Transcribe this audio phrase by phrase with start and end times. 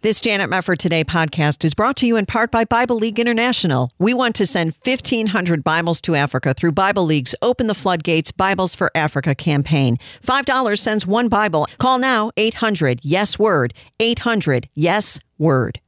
[0.00, 3.90] This Janet Mefford Today podcast is brought to you in part by Bible League International.
[3.98, 8.76] We want to send 1,500 Bibles to Africa through Bible League's Open the Floodgates Bibles
[8.76, 9.96] for Africa campaign.
[10.22, 11.66] $5 sends one Bible.
[11.78, 13.74] Call now 800 Yes Word.
[13.98, 15.80] 800 Yes Word.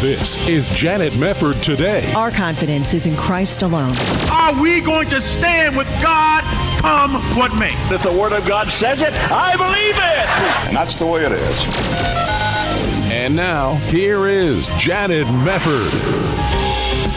[0.00, 2.10] This is Janet Mefford Today.
[2.14, 3.92] Our confidence is in Christ alone.
[4.32, 6.44] Are we going to stand with God
[6.80, 7.74] come what may?
[7.94, 10.68] If the Word of God says it, I believe it.
[10.68, 12.35] And that's the way it is.
[13.08, 16.75] And now, here is Janet Mefford.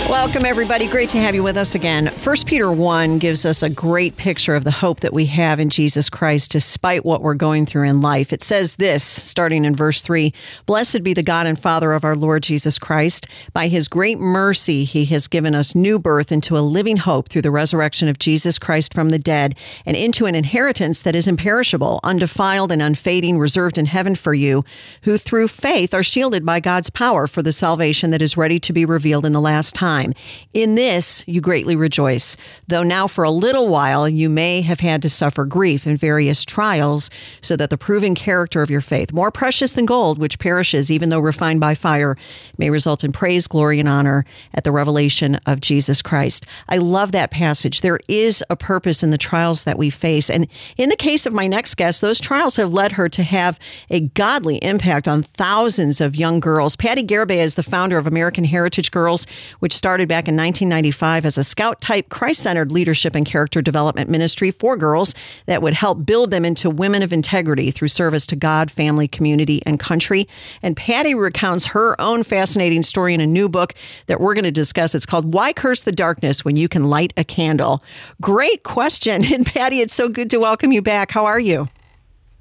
[0.09, 0.87] Welcome, everybody.
[0.87, 2.07] Great to have you with us again.
[2.07, 5.69] First Peter 1 gives us a great picture of the hope that we have in
[5.69, 8.33] Jesus Christ despite what we're going through in life.
[8.33, 10.33] It says this, starting in verse 3
[10.65, 13.27] Blessed be the God and Father of our Lord Jesus Christ.
[13.53, 17.43] By his great mercy, he has given us new birth into a living hope through
[17.43, 21.99] the resurrection of Jesus Christ from the dead and into an inheritance that is imperishable,
[22.03, 24.65] undefiled, and unfading, reserved in heaven for you,
[25.03, 28.73] who through faith are shielded by God's power for the salvation that is ready to
[28.73, 30.13] be revealed in the last time time.
[30.53, 35.01] In this you greatly rejoice, though now for a little while you may have had
[35.01, 37.09] to suffer grief in various trials,
[37.41, 41.09] so that the proven character of your faith, more precious than gold, which perishes even
[41.09, 42.17] though refined by fire,
[42.57, 46.45] may result in praise, glory, and honor at the revelation of Jesus Christ.
[46.67, 47.81] I love that passage.
[47.81, 50.29] There is a purpose in the trials that we face.
[50.29, 50.47] And
[50.77, 54.01] in the case of my next guest, those trials have led her to have a
[54.01, 56.75] godly impact on thousands of young girls.
[56.75, 59.25] Patti Garibay is the founder of American Heritage Girls,
[59.59, 63.59] which started started back in 1995 as a scout type, Christ centered leadership and character
[63.59, 65.15] development ministry for girls
[65.47, 69.63] that would help build them into women of integrity through service to God, family, community,
[69.65, 70.27] and country.
[70.61, 73.73] And Patti recounts her own fascinating story in a new book
[74.05, 74.93] that we're going to discuss.
[74.93, 77.83] It's called Why Curse the Darkness When You Can Light a Candle?
[78.21, 79.25] Great question.
[79.39, 81.11] And Patti, it's so good to welcome you back.
[81.11, 81.67] How are you?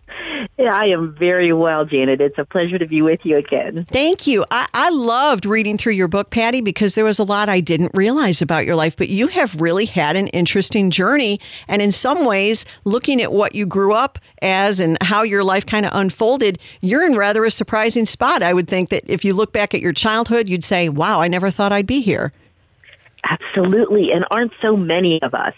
[0.59, 2.21] Yeah, I am very well, Janet.
[2.21, 3.87] It's a pleasure to be with you again.
[3.91, 4.45] Thank you.
[4.51, 7.93] I, I, loved reading through your book, Patti, because there was a lot I didn't
[7.95, 11.41] realize about your life, but you have really had an interesting journey.
[11.69, 15.65] And in some ways, looking at what you grew up as and how your life
[15.65, 18.43] kind of unfolded, you're in rather a surprising spot.
[18.43, 21.29] I would think that if you look back at your childhood, you'd say, wow, I
[21.29, 22.33] never thought I'd be here.
[23.25, 24.13] Absolutely.
[24.13, 25.55] And aren't so many of us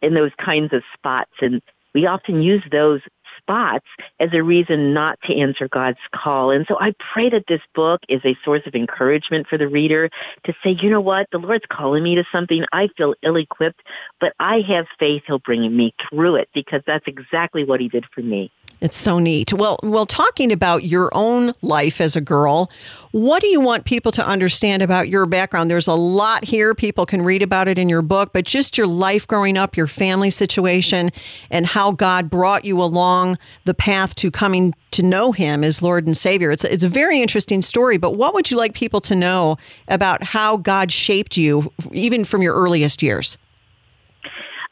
[0.00, 1.32] in those kinds of spots?
[1.40, 1.60] And
[1.94, 3.00] we often use those
[3.48, 3.86] spots
[4.20, 6.50] as a reason not to answer God's call.
[6.50, 10.10] And so I pray that this book is a source of encouragement for the reader
[10.44, 12.64] to say, you know what, the Lord's calling me to something.
[12.72, 13.80] I feel ill-equipped,
[14.20, 18.04] but I have faith He'll bring me through it because that's exactly what He did
[18.14, 18.52] for me.
[18.80, 19.52] It's so neat.
[19.52, 22.70] Well, well, talking about your own life as a girl,
[23.10, 25.68] what do you want people to understand about your background?
[25.68, 26.74] There's a lot here.
[26.74, 29.88] People can read about it in your book, but just your life growing up, your
[29.88, 31.10] family situation,
[31.50, 36.06] and how God brought you along the path to coming to know Him as Lord
[36.06, 36.52] and Savior.
[36.52, 39.56] It's, it's a very interesting story, but what would you like people to know
[39.88, 43.38] about how God shaped you, even from your earliest years?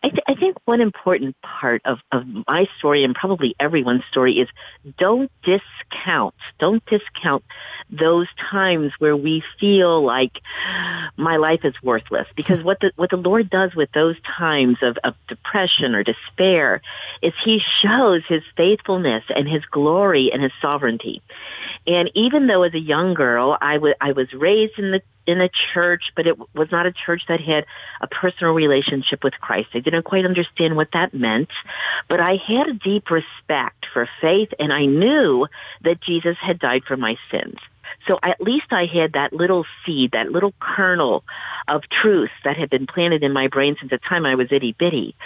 [0.07, 4.39] I, th- I think one important part of, of my story and probably everyone's story
[4.39, 4.49] is
[4.99, 7.43] don't discount, don't discount
[7.91, 10.41] those times where we feel like
[11.17, 12.29] my life is worthless.
[12.37, 16.83] Because what the, what the Lord does with those times of, of depression or despair
[17.21, 21.21] is he shows his faithfulness and his glory and his sovereignty.
[21.85, 25.41] And even though as a young girl, I was, I was raised in the in
[25.41, 27.67] a church, but it was not a church that had
[28.01, 29.69] a personal relationship with Christ.
[29.75, 31.51] I didn't quite understand what that meant,
[32.09, 35.47] but I had a deep respect for faith and I knew
[35.83, 37.59] that Jesus had died for my sins.
[38.07, 41.25] So at least I had that little seed, that little kernel
[41.69, 44.75] of truth that had been planted in my brain since the time I was itty
[44.79, 45.17] bitty.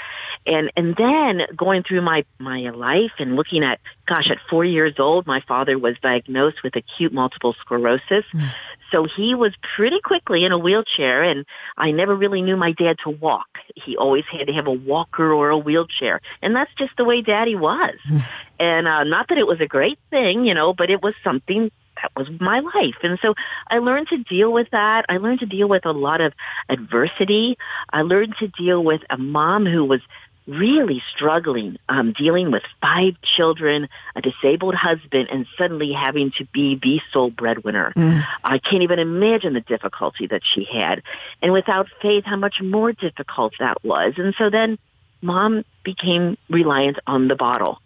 [0.47, 4.94] And, and then going through my, my life and looking at, gosh, at four years
[4.98, 8.25] old, my father was diagnosed with acute multiple sclerosis.
[8.32, 8.50] Mm.
[8.91, 11.44] So he was pretty quickly in a wheelchair and
[11.77, 13.48] I never really knew my dad to walk.
[13.77, 16.21] He always had to have a walker or a wheelchair.
[16.42, 17.94] And that's just the way daddy was.
[18.10, 18.25] Mm.
[18.59, 21.71] and uh, not that it was a great thing, you know, but it was something
[22.02, 22.96] that was my life.
[23.02, 23.34] And so
[23.68, 25.06] I learned to deal with that.
[25.08, 26.32] I learned to deal with a lot of
[26.68, 27.58] adversity.
[27.92, 30.00] I learned to deal with a mom who was
[30.47, 36.78] really struggling, um, dealing with five children, a disabled husband, and suddenly having to be
[36.82, 37.92] the sole breadwinner.
[37.94, 38.24] Mm.
[38.42, 41.03] I can't even imagine the difficulty that she had.
[41.41, 44.14] And without faith, how much more difficult that was.
[44.16, 44.78] And so then
[45.22, 47.80] mom became reliant on the bottle.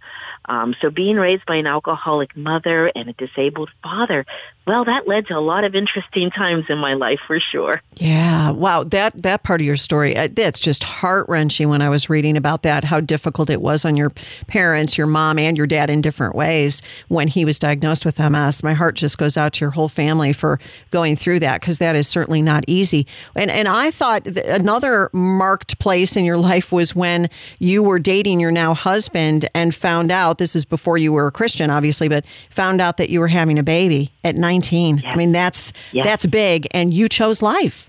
[0.46, 4.26] Um, so being raised by an alcoholic mother and a disabled father,
[4.66, 7.82] well, that led to a lot of interesting times in my life for sure.
[7.96, 11.68] Yeah, wow, that that part of your story, uh, that's just heart wrenching.
[11.68, 14.10] When I was reading about that, how difficult it was on your
[14.46, 18.62] parents, your mom, and your dad in different ways when he was diagnosed with MS.
[18.62, 20.58] My heart just goes out to your whole family for
[20.90, 23.06] going through that because that is certainly not easy.
[23.34, 28.40] And and I thought another marked place in your life was when you were dating
[28.40, 32.24] your now husband and found out this is before you were a Christian, obviously, but
[32.50, 34.98] found out that you were having a baby at 19.
[34.98, 35.06] Yes.
[35.06, 36.04] I mean, that's Yes.
[36.04, 37.88] that's big, and you chose life.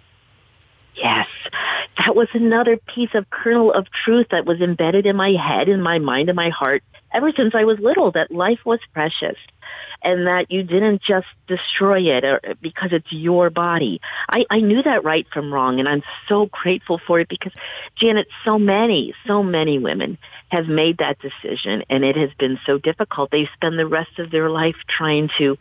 [0.95, 1.27] Yes.
[2.05, 5.81] That was another piece of kernel of truth that was embedded in my head, in
[5.81, 6.83] my mind, in my heart
[7.15, 9.37] ever since I was little, that life was precious
[10.03, 14.01] and that you didn't just destroy it or, because it's your body.
[14.29, 17.53] I, I knew that right from wrong and I'm so grateful for it because
[17.95, 20.17] Janet, so many, so many women
[20.49, 23.31] have made that decision and it has been so difficult.
[23.31, 25.57] They spend the rest of their life trying to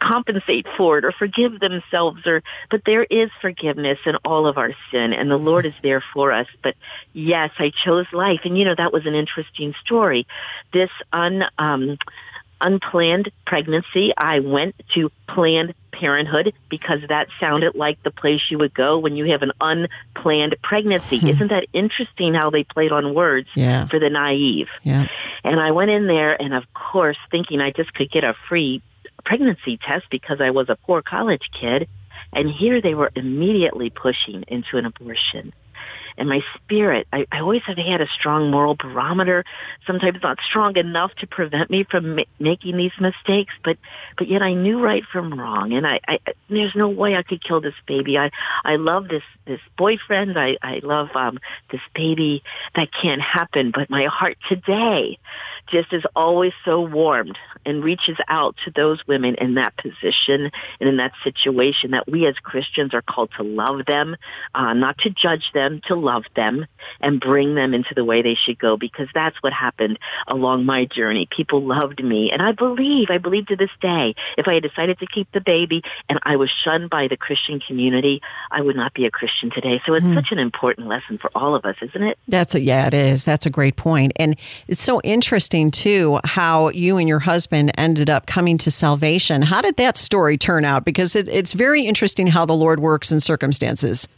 [0.00, 4.72] compensate for it or forgive themselves or but there is forgiveness in all of our
[4.90, 6.46] sin and the Lord is there for us.
[6.62, 6.76] But
[7.12, 10.26] yes, I chose life and you know that was an interesting story.
[10.72, 11.98] This un um
[12.60, 18.74] unplanned pregnancy, I went to Planned Parenthood because that sounded like the place you would
[18.74, 21.18] go when you have an unplanned pregnancy.
[21.18, 21.28] Hmm.
[21.28, 23.86] Isn't that interesting how they played on words Yeah.
[23.88, 24.68] for the naive?
[24.82, 25.06] Yeah.
[25.42, 28.82] And I went in there and of course thinking I just could get a free
[29.24, 31.88] pregnancy test because I was a poor college kid.
[32.32, 35.52] And here they were immediately pushing into an abortion.
[36.18, 39.44] And my spirit, I, I always have had a strong moral barometer,
[39.86, 43.76] sometimes not strong enough to prevent me from ma- making these mistakes, but,
[44.16, 45.72] but yet I knew right from wrong.
[45.72, 46.18] And I, I,
[46.48, 48.18] there's no way I could kill this baby.
[48.18, 48.30] I,
[48.64, 50.38] I love this, this boyfriend.
[50.38, 51.38] I, I love, um,
[51.70, 52.42] this baby.
[52.74, 53.70] That can't happen.
[53.70, 55.18] But my heart today
[55.68, 60.88] just is always so warmed and reaches out to those women in that position and
[60.88, 64.16] in that situation that we as Christians are called to love them,
[64.54, 66.66] uh, not to judge them, to love them
[67.00, 69.98] and bring them into the way they should go because that's what happened
[70.28, 71.26] along my journey.
[71.30, 74.98] People loved me and I believe, I believe to this day, if I had decided
[75.00, 78.20] to keep the baby and I was shunned by the Christian community,
[78.50, 79.80] I would not be a Christian today.
[79.86, 82.18] So it's such an important lesson for all of us, isn't it?
[82.28, 83.24] That's a yeah, it is.
[83.24, 84.36] That's a great point, and
[84.68, 89.42] it's so interesting too how you and your husband ended up coming to salvation.
[89.42, 90.84] How did that story turn out?
[90.84, 94.08] Because it, it's very interesting how the Lord works in circumstances.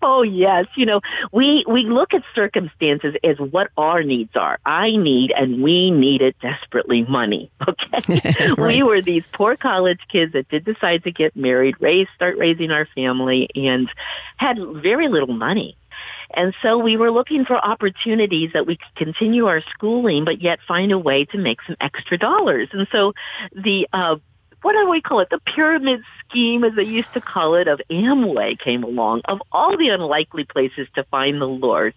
[0.00, 1.00] Oh yes, you know,
[1.32, 4.58] we we look at circumstances as what our needs are.
[4.64, 7.50] I need and we needed desperately money.
[7.68, 8.54] Okay.
[8.58, 12.70] We were these poor college kids that did decide to get married, raise start raising
[12.70, 13.90] our family and
[14.36, 15.76] had very little money.
[16.34, 20.58] And so we were looking for opportunities that we could continue our schooling, but yet
[20.66, 22.68] find a way to make some extra dollars.
[22.72, 23.14] And so
[23.52, 24.16] the, uh,
[24.62, 25.30] what do we call it?
[25.30, 29.76] The pyramid scheme, as they used to call it, of Amway came along, of all
[29.76, 31.94] the unlikely places to find the Lord.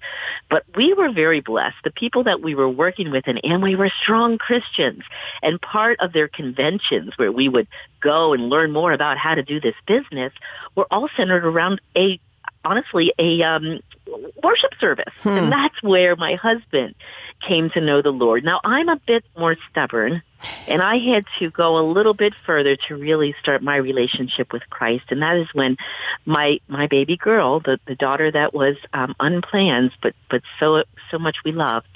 [0.49, 1.77] But we were very blessed.
[1.83, 5.03] The people that we were working with in Amway were strong Christians.
[5.41, 7.67] And part of their conventions where we would
[7.99, 10.31] go and learn more about how to do this business
[10.75, 12.19] were all centered around a
[12.63, 13.79] honestly a um
[14.43, 15.13] worship service.
[15.37, 16.95] And that's where my husband
[17.47, 18.43] came to know the lord.
[18.43, 20.21] Now i'm a bit more stubborn
[20.67, 24.63] and i had to go a little bit further to really start my relationship with
[24.69, 25.05] christ.
[25.09, 25.77] And that is when
[26.25, 31.19] my my baby girl the the daughter that was um unplanned but but so so
[31.19, 31.87] much we loved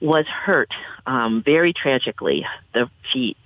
[0.00, 0.72] was hurt
[1.06, 2.46] um very tragically.
[2.74, 3.36] The she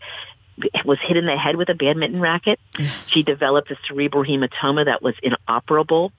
[0.84, 2.60] was hit in the head with a badminton racket.
[3.08, 6.12] She developed a cerebral hematoma that was inoperable.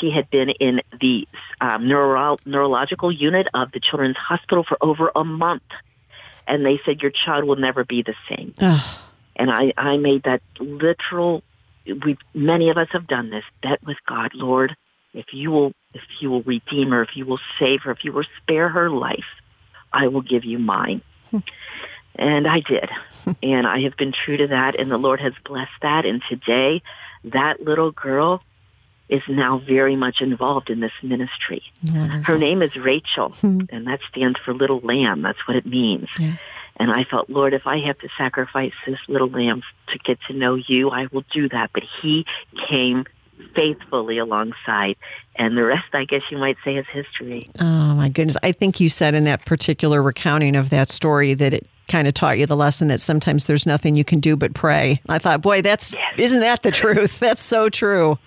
[0.00, 1.26] She had been in the
[1.60, 5.62] um, neuro- neurological unit of the Children's Hospital for over a month.
[6.46, 8.54] And they said, your child will never be the same.
[8.60, 8.98] Ugh.
[9.34, 11.42] And I, I made that literal,
[11.86, 14.76] we, many of us have done this, bet with God, Lord,
[15.12, 18.12] if you will, if you will redeem her, if you will save her, if you
[18.12, 19.26] will spare her life,
[19.92, 21.02] I will give you mine.
[22.18, 22.88] And I did.
[23.42, 26.06] and I have been true to that and the Lord has blessed that.
[26.06, 26.82] And today
[27.24, 28.42] that little girl
[29.08, 31.62] is now very much involved in this ministry.
[32.24, 33.60] Her name is Rachel hmm.
[33.70, 35.22] and that stands for little lamb.
[35.22, 36.08] That's what it means.
[36.78, 40.34] And I felt, Lord, if I have to sacrifice this little lamb to get to
[40.34, 41.70] know you, I will do that.
[41.72, 42.26] But he
[42.68, 43.06] came
[43.54, 44.96] faithfully alongside.
[45.36, 47.44] And the rest, I guess you might say, is history.
[47.58, 48.36] Oh my goodness!
[48.42, 52.14] I think you said in that particular recounting of that story that it kind of
[52.14, 55.00] taught you the lesson that sometimes there's nothing you can do but pray.
[55.08, 57.18] I thought, boy, that's isn't that the truth?
[57.20, 58.18] That's so true.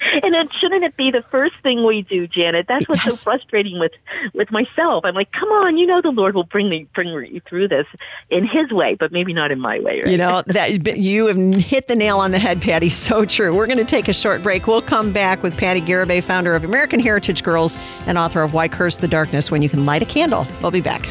[0.00, 2.66] And it shouldn't it be the first thing we do, Janet?
[2.68, 3.14] That's what's Yes.
[3.20, 3.92] so frustrating with
[4.34, 5.04] with myself.
[5.04, 7.86] I'm like, come on, you know the Lord will bring me bring you through this
[8.30, 10.00] in His way, but maybe not in my way.
[10.02, 10.08] Right?
[10.10, 12.90] You know, that you have hit the nail on the head, Patti.
[12.90, 13.54] So true.
[13.54, 14.66] We're going to take a short break.
[14.66, 18.68] We'll come back with Patti Garibay, founder of American Heritage Girls and author of Why
[18.68, 20.46] Curse the Darkness When You Can Light a Candle.
[20.60, 21.06] We'll be back.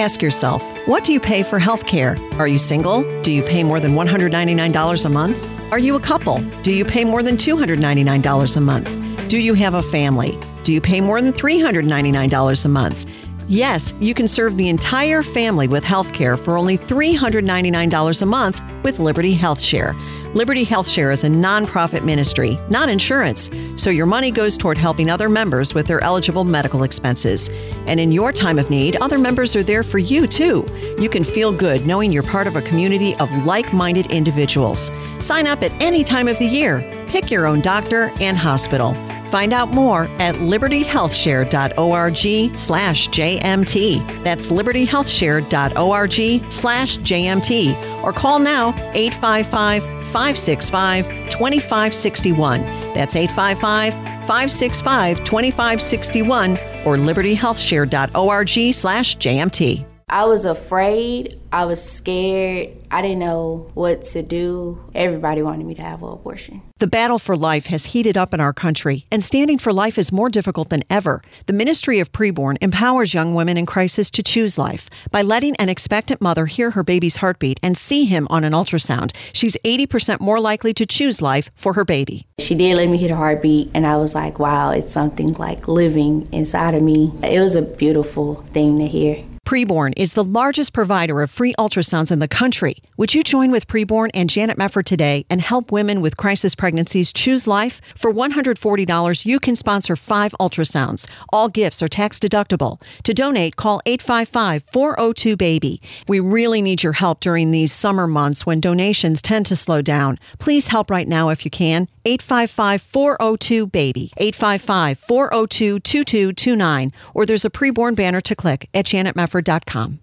[0.00, 2.16] Ask yourself, what do you pay for health care?
[2.38, 3.02] Are you single?
[3.20, 5.72] Do you pay more than $199 a month?
[5.72, 6.40] Are you a couple?
[6.62, 9.28] Do you pay more than $299 a month?
[9.28, 10.38] Do you have a family?
[10.64, 13.09] Do you pay more than $399 a month?
[13.50, 18.62] Yes, you can serve the entire family with health care for only $399 a month
[18.84, 19.92] with Liberty Health Share.
[20.34, 25.10] Liberty Health Share is a nonprofit ministry, not insurance, so your money goes toward helping
[25.10, 27.50] other members with their eligible medical expenses.
[27.88, 30.64] And in your time of need, other members are there for you too.
[31.00, 34.92] You can feel good knowing you're part of a community of like minded individuals.
[35.18, 36.88] Sign up at any time of the year.
[37.08, 38.94] Pick your own doctor and hospital.
[39.30, 44.24] Find out more at libertyhealthshare.org slash JMT.
[44.24, 48.02] That's libertyhealthshare.org slash JMT.
[48.02, 52.62] Or call now 855 565 2561.
[52.94, 56.50] That's 855 565 2561
[56.84, 59.89] or libertyhealthshare.org slash JMT.
[60.10, 61.40] I was afraid.
[61.52, 62.70] I was scared.
[62.90, 64.84] I didn't know what to do.
[64.92, 66.62] Everybody wanted me to have an abortion.
[66.78, 70.10] The battle for life has heated up in our country, and standing for life is
[70.10, 71.22] more difficult than ever.
[71.46, 75.68] The Ministry of Preborn empowers young women in crisis to choose life by letting an
[75.68, 79.14] expectant mother hear her baby's heartbeat and see him on an ultrasound.
[79.32, 82.26] She's 80% more likely to choose life for her baby.
[82.40, 85.68] She did let me hear the heartbeat, and I was like, wow, it's something like
[85.68, 87.12] living inside of me.
[87.22, 89.24] It was a beautiful thing to hear.
[89.46, 92.76] Preborn is the largest provider of free ultrasounds in the country.
[92.98, 97.12] Would you join with Preborn and Janet Mefford today and help women with crisis pregnancies
[97.12, 97.80] choose life?
[97.96, 101.08] For $140, you can sponsor five ultrasounds.
[101.32, 102.80] All gifts are tax deductible.
[103.02, 105.80] To donate, call 855 402 BABY.
[106.06, 110.18] We really need your help during these summer months when donations tend to slow down.
[110.38, 111.88] Please help right now if you can.
[112.04, 114.12] 855 402 BABY.
[114.16, 116.92] 855 402 2229.
[117.14, 120.00] Or there's a preborn banner to click at janetmefford.com.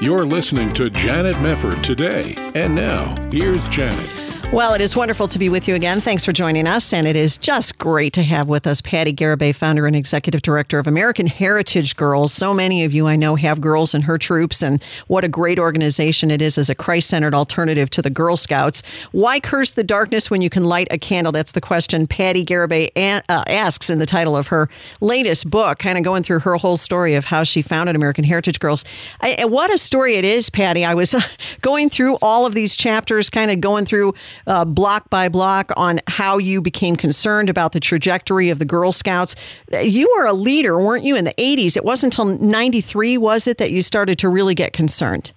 [0.00, 2.34] You're listening to Janet Mefford today.
[2.54, 4.25] And now, here's Janet.
[4.52, 6.00] Well, it is wonderful to be with you again.
[6.00, 6.92] Thanks for joining us.
[6.92, 10.78] And it is just great to have with us Patti Garibay, founder and executive director
[10.78, 12.32] of American Heritage Girls.
[12.32, 15.58] So many of you I know have girls in her troops, and what a great
[15.58, 18.84] organization it is as a Christ centered alternative to the Girl Scouts.
[19.10, 21.32] Why curse the darkness when you can light a candle?
[21.32, 24.68] That's the question Patti Garibay uh, asks in the title of her
[25.00, 28.60] latest book, kind of going through her whole story of how she founded American Heritage
[28.60, 28.84] Girls.
[29.20, 30.84] I, what a story it is, Patti.
[30.84, 31.16] I was
[31.62, 34.14] going through all of these chapters, kind of going through
[34.46, 38.92] uh, block by block on how you became concerned about the trajectory of the Girl
[38.92, 39.36] Scouts.
[39.72, 41.76] You were a leader, weren't you, in the 80s?
[41.76, 45.32] It wasn't until 93, was it, that you started to really get concerned?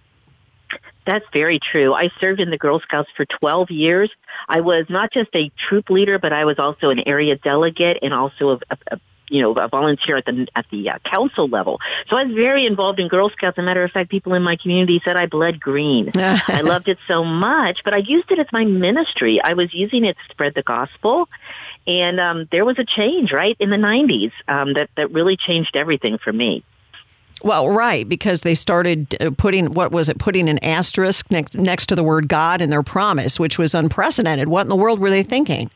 [1.06, 1.94] That's very true.
[1.94, 4.12] I served in the Girl Scouts for 12 years.
[4.48, 8.14] I was not just a troop leader, but I was also an area delegate and
[8.14, 11.80] also a, a, a you know, a volunteer at the at the uh, council level.
[12.10, 13.58] So I was very involved in Girl Scouts.
[13.58, 16.12] As a matter of fact, people in my community said I bled green.
[16.16, 19.40] I loved it so much, but I used it as my ministry.
[19.44, 21.30] I was using it to spread the gospel,
[21.88, 25.76] and um, there was a change right in the '90s um, that that really changed
[25.76, 26.64] everything for me.
[27.42, 30.20] Well, right, because they started uh, putting what was it?
[30.20, 34.50] Putting an asterisk next next to the word God in their promise, which was unprecedented.
[34.50, 35.70] What in the world were they thinking?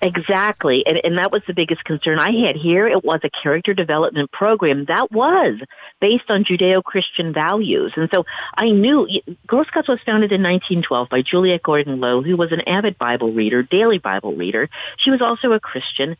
[0.00, 0.84] Exactly.
[0.86, 2.86] And, and that was the biggest concern I had here.
[2.86, 5.60] It was a character development program that was
[6.00, 7.92] based on Judeo-Christian values.
[7.96, 8.24] And so
[8.56, 9.08] I knew
[9.46, 13.32] Girl Scouts was founded in 1912 by Juliette Gordon Low, who was an avid Bible
[13.32, 14.68] reader, daily Bible reader.
[14.98, 16.16] She was also a Christian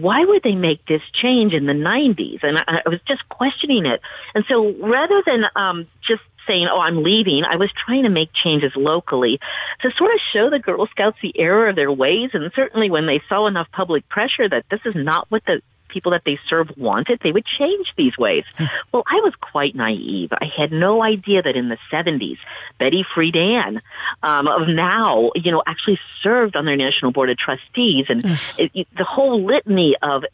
[0.00, 2.42] why would they make this change in the 90s?
[2.42, 4.00] And I, I was just questioning it.
[4.34, 8.32] And so rather than um, just saying, oh, I'm leaving, I was trying to make
[8.32, 9.40] changes locally
[9.82, 12.30] to sort of show the Girl Scouts the error of their ways.
[12.32, 16.12] And certainly when they saw enough public pressure that this is not what the people
[16.12, 18.44] that they serve wanted, they would change these ways.
[18.92, 20.30] well, I was quite naive.
[20.32, 22.38] I had no idea that in the 70s,
[22.78, 23.80] Betty Friedan
[24.22, 28.06] um, of NOW, you know, actually served on their National Board of Trustees.
[28.08, 28.24] And
[28.58, 30.24] it, it, the whole litany of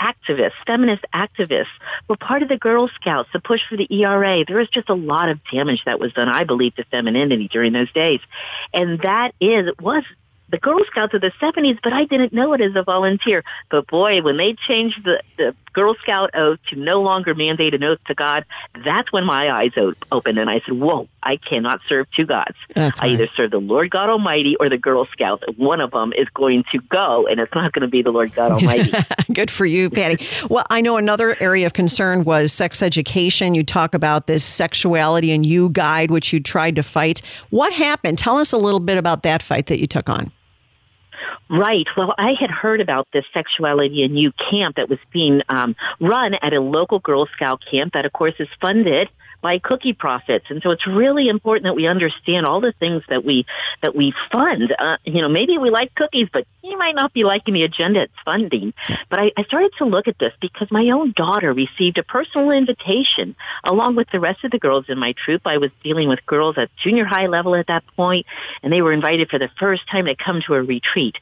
[0.00, 1.66] activists, feminist activists,
[2.08, 4.44] were part of the Girl Scouts, the push for the ERA.
[4.46, 7.72] There was just a lot of damage that was done, I believe, to femininity during
[7.72, 8.20] those days.
[8.72, 10.04] And that is, was
[10.52, 13.42] the Girl Scouts of the 70s, but I didn't know it as a volunteer.
[13.70, 17.82] But boy, when they changed the, the Girl Scout oath to no longer mandate an
[17.82, 18.44] oath to God,
[18.84, 19.72] that's when my eyes
[20.10, 22.56] opened and I said, whoa, I cannot serve two gods.
[22.74, 25.44] That's I either serve the Lord God Almighty or the Girl Scouts.
[25.56, 28.34] One of them is going to go, and it's not going to be the Lord
[28.34, 28.92] God Almighty.
[29.32, 30.26] Good for you, Patti.
[30.50, 33.54] Well, I know another area of concern was sex education.
[33.54, 37.20] You talk about this sexuality and you guide, which you tried to fight.
[37.50, 38.18] What happened?
[38.18, 40.32] Tell us a little bit about that fight that you took on.
[41.48, 41.86] Right.
[41.96, 46.34] Well, I had heard about this sexuality and you camp that was being um, run
[46.34, 49.08] at a local Girl Scout camp that, of course, is funded
[49.42, 50.46] by cookie profits.
[50.48, 53.44] And so it's really important that we understand all the things that we
[53.82, 54.74] that we fund.
[54.78, 58.02] Uh, you know, maybe we like cookies, but you might not be liking the agenda
[58.02, 58.72] it's funding.
[59.10, 62.50] But I, I started to look at this because my own daughter received a personal
[62.52, 63.34] invitation
[63.64, 65.42] along with the rest of the girls in my troop.
[65.44, 68.26] I was dealing with girls at junior high level at that point,
[68.62, 71.16] and they were invited for the first time to come to a retreat.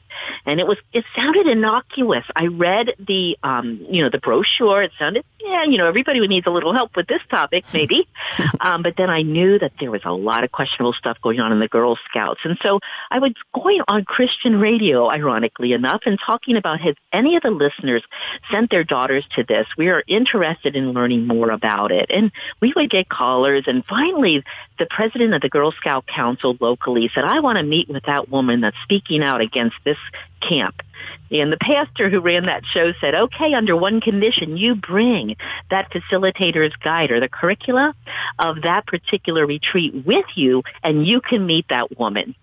[0.45, 2.25] And it was it sounded innocuous.
[2.35, 4.83] I read the um, you know the brochure.
[4.83, 8.07] It sounded yeah, you know everybody needs a little help with this topic maybe.
[8.59, 11.51] um, but then I knew that there was a lot of questionable stuff going on
[11.51, 12.41] in the Girl Scouts.
[12.43, 17.35] And so I was going on Christian radio, ironically enough, and talking about has any
[17.35, 18.03] of the listeners
[18.51, 19.67] sent their daughters to this?
[19.77, 22.11] We are interested in learning more about it.
[22.13, 23.65] And we would get callers.
[23.67, 24.43] And finally,
[24.79, 28.29] the president of the Girl Scout Council locally said, I want to meet with that
[28.29, 29.97] woman that's speaking out against this
[30.41, 30.81] camp.
[31.31, 35.35] And the pastor who ran that show said, okay, under one condition, you bring
[35.69, 37.95] that facilitator's guide or the curricula
[38.39, 42.35] of that particular retreat with you and you can meet that woman.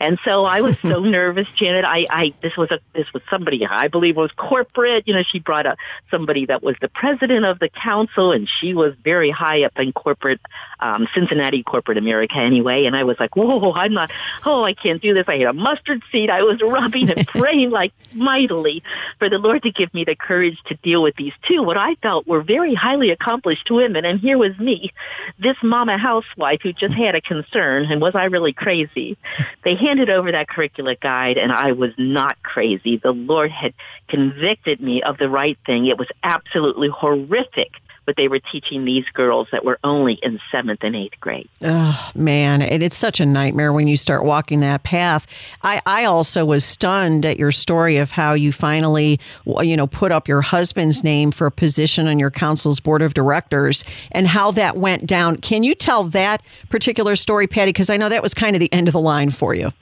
[0.00, 1.84] And so I was so nervous, Janet.
[1.84, 5.06] I, I, this was a, this was somebody I believe was corporate.
[5.06, 5.78] You know, she brought up
[6.10, 9.92] somebody that was the president of the council and she was very high up in
[9.92, 10.40] corporate,
[10.80, 12.86] um, Cincinnati corporate America anyway.
[12.86, 14.10] And I was like, whoa, I'm not,
[14.46, 15.26] oh, I can't do this.
[15.28, 16.30] I had a mustard seed.
[16.30, 18.82] I was rubbing and praying like mightily
[19.18, 21.94] for the Lord to give me the courage to deal with these two, what I
[21.96, 24.04] felt were very highly accomplished women.
[24.04, 24.92] And here was me,
[25.38, 27.84] this mama housewife who just had a concern.
[27.90, 29.18] And was I really crazy?
[29.64, 32.96] They handed over that curricula guide and I was not crazy.
[32.96, 33.74] The Lord had
[34.06, 35.86] convicted me of the right thing.
[35.86, 37.72] It was absolutely horrific
[38.10, 41.48] what they were teaching these girls that were only in seventh and eighth grade.
[41.62, 42.60] Oh, man.
[42.60, 45.28] It's such a nightmare when you start walking that path.
[45.62, 49.20] I, I also was stunned at your story of how you finally,
[49.60, 53.14] you know, put up your husband's name for a position on your council's board of
[53.14, 55.36] directors and how that went down.
[55.36, 57.68] Can you tell that particular story, Patti?
[57.68, 59.72] Because I know that was kind of the end of the line for you.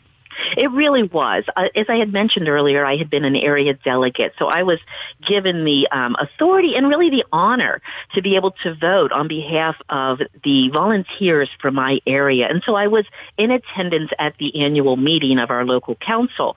[0.57, 1.45] It really was.
[1.57, 4.79] Uh, as I had mentioned earlier, I had been an area delegate, so I was
[5.27, 7.81] given the um, authority and really the honor
[8.15, 12.49] to be able to vote on behalf of the volunteers from my area.
[12.49, 13.05] And so I was
[13.37, 16.57] in attendance at the annual meeting of our local council.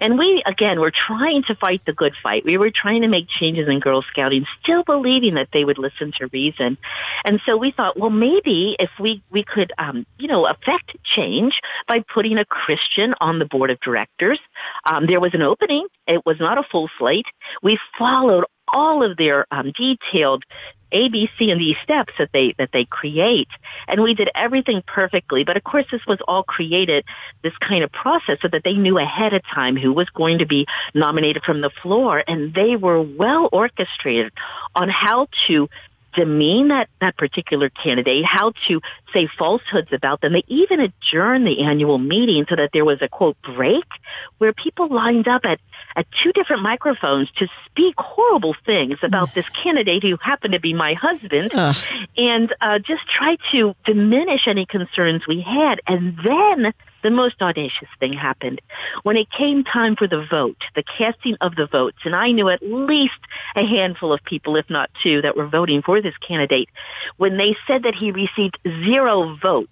[0.00, 2.44] And we, again, were trying to fight the good fight.
[2.44, 6.12] We were trying to make changes in Girl Scouting, still believing that they would listen
[6.18, 6.78] to reason.
[7.24, 11.60] And so we thought, well, maybe if we, we could, um, you know, affect change
[11.88, 14.40] by putting a Christian on the board of directors.
[14.84, 15.86] Um, there was an opening.
[16.06, 17.26] It was not a full slate.
[17.62, 20.42] We followed all of their um, detailed
[20.90, 23.48] A, B, C, and D steps that they that they create,
[23.86, 25.44] and we did everything perfectly.
[25.44, 27.04] But of course, this was all created
[27.42, 30.46] this kind of process so that they knew ahead of time who was going to
[30.46, 34.32] be nominated from the floor, and they were well orchestrated
[34.74, 35.68] on how to
[36.14, 38.80] demean that, that particular candidate, how to
[39.12, 40.32] say falsehoods about them.
[40.32, 43.84] They even adjourned the annual meeting so that there was a quote break
[44.38, 45.60] where people lined up at,
[45.96, 50.74] at two different microphones to speak horrible things about this candidate who happened to be
[50.74, 51.76] my husband Ugh.
[52.16, 55.80] and uh, just try to diminish any concerns we had.
[55.86, 58.60] And then the most audacious thing happened.
[59.02, 62.48] When it came time for the vote, the casting of the votes, and I knew
[62.48, 63.18] at least
[63.56, 66.68] a handful of people, if not two, that were voting for this candidate,
[67.16, 69.70] when they said that he received zero votes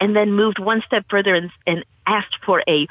[0.00, 2.86] and then moved one step further and, and asked for a,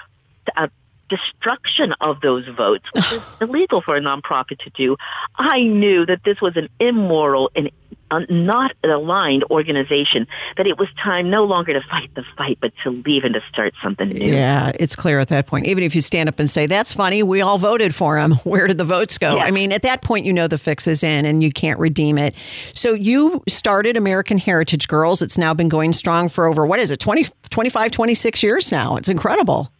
[0.57, 0.69] a
[1.09, 4.97] destruction of those votes, which is illegal for a nonprofit to do,
[5.35, 7.69] I knew that this was an immoral and
[8.11, 12.57] Uh, not an aligned organization, that it was time no longer to fight the fight,
[12.61, 14.31] but to leave and to start something new.
[14.31, 15.65] Yeah, it's clear at that point.
[15.65, 18.31] Even if you stand up and say, that's funny, we all voted for him.
[18.43, 19.37] Where did the votes go?
[19.37, 19.43] Yeah.
[19.43, 22.19] I mean, at that point, you know the fix is in and you can't redeem
[22.19, 22.35] it.
[22.73, 25.23] So you started American Heritage Girls.
[25.23, 28.97] It's now been going strong for over, what is it, 20, 25, 26 years now.
[28.97, 29.71] It's incredible.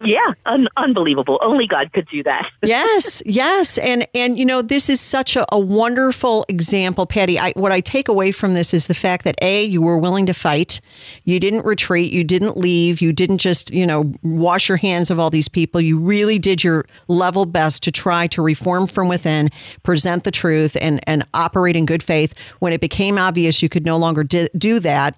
[0.00, 1.40] Yeah, un- unbelievable.
[1.42, 2.48] Only God could do that.
[2.62, 7.36] yes, yes, and and you know this is such a, a wonderful example, Patti.
[7.38, 10.26] I, what I take away from this is the fact that a you were willing
[10.26, 10.80] to fight,
[11.24, 15.18] you didn't retreat, you didn't leave, you didn't just you know wash your hands of
[15.18, 15.80] all these people.
[15.80, 19.50] You really did your level best to try to reform from within,
[19.82, 22.34] present the truth, and and operate in good faith.
[22.60, 25.16] When it became obvious you could no longer di- do that,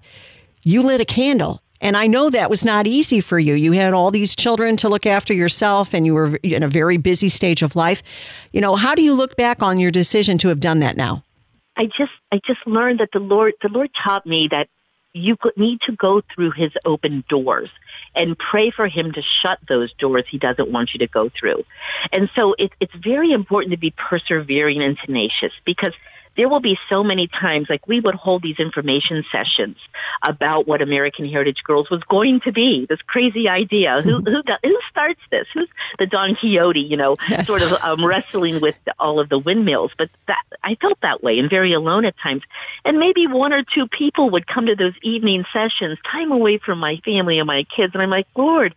[0.63, 3.55] you lit a candle and I know that was not easy for you.
[3.55, 6.97] You had all these children to look after yourself, and you were in a very
[6.97, 8.03] busy stage of life.
[8.53, 11.23] You know, how do you look back on your decision to have done that now?
[11.75, 14.69] I just, I just learned that the Lord, the Lord taught me that
[15.13, 17.69] you need to go through his open doors
[18.15, 21.63] and pray for him to shut those doors he doesn't want you to go through.
[22.13, 25.93] And so it, it's very important to be persevering and tenacious because
[26.37, 29.77] there will be so many times like we would hold these information sessions
[30.23, 32.85] about what American Heritage Girls was going to be.
[32.87, 34.01] This crazy idea.
[34.03, 35.47] who who who starts this?
[35.53, 36.79] Who's the Don Quixote?
[36.79, 37.47] You know, yes.
[37.47, 39.91] sort of um, wrestling with all of the windmills.
[39.97, 42.43] But that I felt that way and very alone at times.
[42.85, 46.79] And maybe one or two people would come to those evening sessions, time away from
[46.79, 48.73] my family and my kids, and I'm like, Lord,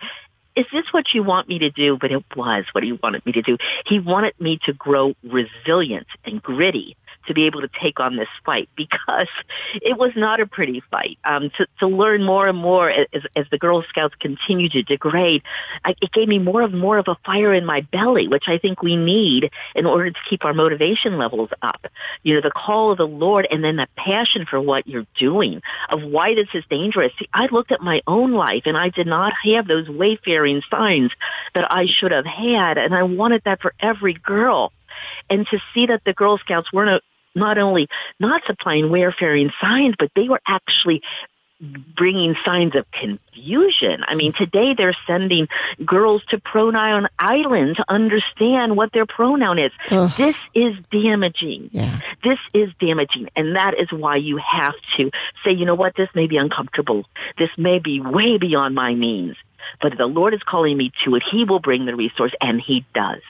[0.56, 1.96] is this what you want me to do?
[2.00, 3.56] But it was what he wanted me to do.
[3.86, 8.28] He wanted me to grow resilient and gritty to be able to take on this
[8.44, 9.28] fight because
[9.74, 11.18] it was not a pretty fight.
[11.24, 15.42] Um, to, to learn more and more as, as the Girl Scouts continue to degrade,
[15.84, 18.58] I, it gave me more of more of a fire in my belly, which I
[18.58, 21.86] think we need in order to keep our motivation levels up.
[22.22, 25.62] You know, the call of the Lord and then the passion for what you're doing
[25.90, 27.12] of why this is dangerous.
[27.18, 31.10] See, I looked at my own life and I did not have those wayfaring signs
[31.54, 34.72] that I should have had, and I wanted that for every girl
[35.30, 37.02] and to see that the Girl Scouts weren't
[37.34, 41.02] not only not supplying wayfaring signs, but they were actually
[41.96, 44.02] bringing signs of confusion.
[44.06, 45.48] I mean, today they're sending
[45.84, 49.72] girls to pronoun island to understand what their pronoun is.
[49.90, 50.10] Ugh.
[50.16, 51.70] This is damaging.
[51.72, 52.00] Yeah.
[52.22, 53.28] This is damaging.
[53.36, 55.10] And that is why you have to
[55.44, 57.06] say, you know what, this may be uncomfortable.
[57.38, 59.36] This may be way beyond my means.
[59.80, 61.22] But the Lord is calling me to it.
[61.22, 63.22] He will bring the resource, and He does.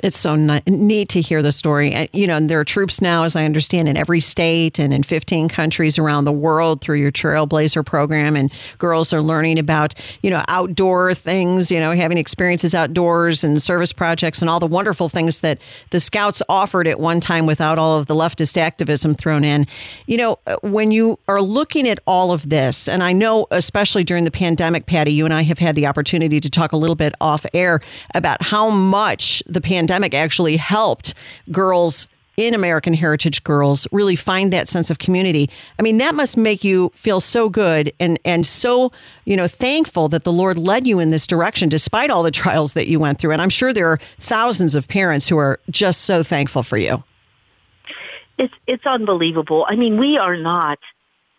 [0.00, 2.08] It's so neat to hear the story.
[2.12, 5.48] You know, there are troops now, as I understand, in every state and in 15
[5.48, 8.36] countries around the world through your Trailblazer program.
[8.36, 13.60] And girls are learning about, you know, outdoor things, you know, having experiences outdoors and
[13.60, 15.58] service projects and all the wonderful things that
[15.90, 19.66] the scouts offered at one time without all of the leftist activism thrown in.
[20.06, 24.04] You know, uh, when you are looking at all of this, and I know, especially
[24.04, 26.94] during the pandemic, Patti, you and I have had the opportunity to talk a little
[26.94, 27.80] bit off air
[28.14, 31.14] about how much the pandemic pandemic actually helped
[31.50, 35.48] girls in American Heritage Girls really find that sense of community.
[35.78, 38.92] I mean, that must make you feel so good and and so,
[39.24, 42.74] you know, thankful that the Lord led you in this direction despite all the trials
[42.74, 43.32] that you went through.
[43.32, 47.02] And I'm sure there are thousands of parents who are just so thankful for you.
[48.36, 49.66] It's it's unbelievable.
[49.68, 50.78] I mean, we are not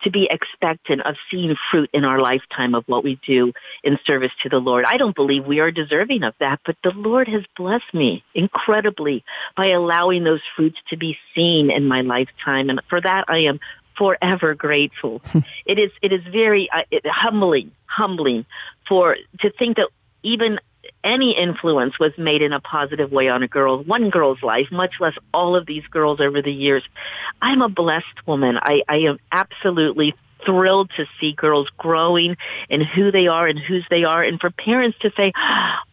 [0.04, 4.32] to be expectant of seeing fruit in our lifetime of what we do in service
[4.44, 4.86] to the Lord.
[4.88, 9.24] I don't believe we are deserving of that, but the Lord has blessed me incredibly
[9.56, 12.70] by allowing those fruits to be seen in my lifetime.
[12.70, 13.60] And for that, I am
[13.98, 15.22] forever grateful.
[15.66, 18.46] it is, it is very uh, it, humbling, humbling
[18.88, 19.90] for, to think that
[20.24, 20.60] even
[21.04, 24.96] any influence was made in a positive way on a girl, one girl's life, much
[25.00, 26.84] less all of these girls over the years.
[27.42, 28.58] I'm a blessed woman.
[28.62, 32.38] I, I am absolutely thrilled to see girls growing
[32.70, 35.34] in who they are and whose they are and for parents to say,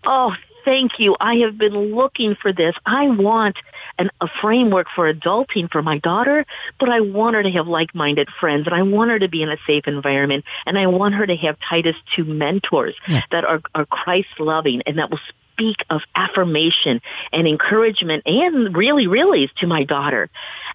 [0.07, 0.35] oh,
[0.66, 1.16] thank you.
[1.18, 2.74] I have been looking for this.
[2.85, 3.57] I want
[3.98, 6.44] an, a framework for adulting for my daughter,
[6.79, 9.48] but I want her to have like-minded friends and I want her to be in
[9.48, 13.22] a safe environment and I want her to have Titus 2 mentors yeah.
[13.31, 15.20] that are, are Christ-loving and that will
[15.57, 17.01] speak of affirmation
[17.33, 20.29] and encouragement and really, really to my daughter.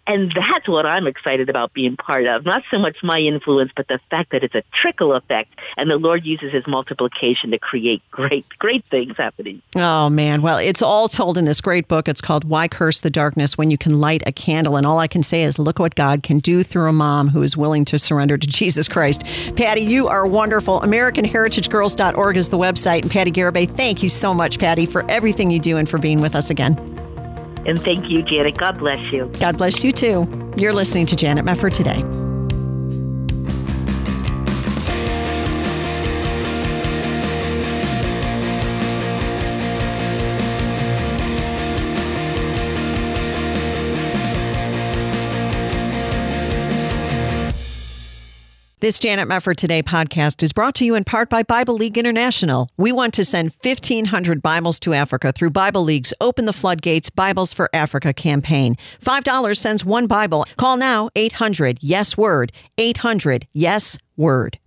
[0.07, 2.43] And that's what I'm excited about being part of.
[2.43, 5.97] Not so much my influence, but the fact that it's a trickle effect and the
[5.97, 9.61] Lord uses his multiplication to create great, great things happening.
[9.75, 10.41] Oh, man.
[10.41, 12.07] Well, it's all told in this great book.
[12.07, 14.75] It's called Why Curse the Darkness When You Can Light a Candle.
[14.75, 17.43] And all I can say is look what God can do through a mom who
[17.43, 19.23] is willing to surrender to Jesus Christ.
[19.55, 20.81] Patti, you are wonderful.
[20.81, 23.03] AmericanHeritageGirls.org is the website.
[23.03, 26.21] And Patti Garibay, thank you so much, Patti, for everything you do and for being
[26.21, 26.77] with us again.
[27.65, 28.57] And thank you, Janet.
[28.57, 29.31] God bless you.
[29.39, 30.27] God bless you too.
[30.57, 32.30] You're listening to Janet Mefford today.
[48.81, 52.67] This Janet Mefford Today podcast is brought to you in part by Bible League International.
[52.77, 57.53] We want to send 1,500 Bibles to Africa through Bible League's Open the Floodgates Bibles
[57.53, 58.75] for Africa campaign.
[58.99, 60.47] $5 sends one Bible.
[60.57, 62.51] Call now 800 Yes Word.
[62.79, 64.57] 800 Yes Word.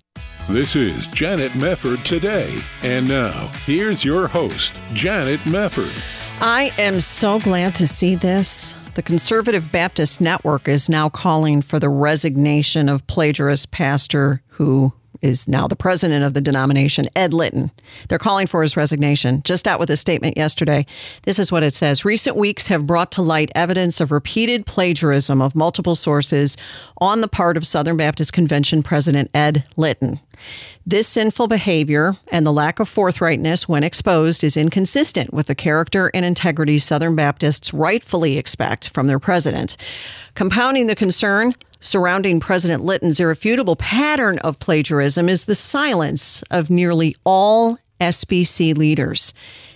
[0.49, 2.57] This is Janet Mefford Today.
[2.83, 5.93] And now, here's your host, Janet Mefford.
[6.41, 8.77] I am so glad to see this.
[8.95, 15.49] The Conservative Baptist Network is now calling for the resignation of plagiarist pastor who is
[15.49, 17.73] now the president of the denomination, Ed Litton.
[18.09, 19.43] They're calling for his resignation.
[19.43, 20.87] Just out with a statement yesterday.
[21.25, 25.43] This is what it says Recent weeks have brought to light evidence of repeated plagiarism
[25.43, 26.57] of multiple sources
[26.99, 30.21] on the part of Southern Baptist Convention President Ed Litton.
[30.87, 36.11] This sinful behavior and the lack of forthrightness when exposed is inconsistent with the character
[36.15, 39.77] and integrity Southern Baptists rightfully expect from their president.
[40.35, 47.15] Compounding the concern, surrounding President Litton's irrefutable pattern of plagiarism is the silence of nearly
[47.25, 49.35] all SBC leaders.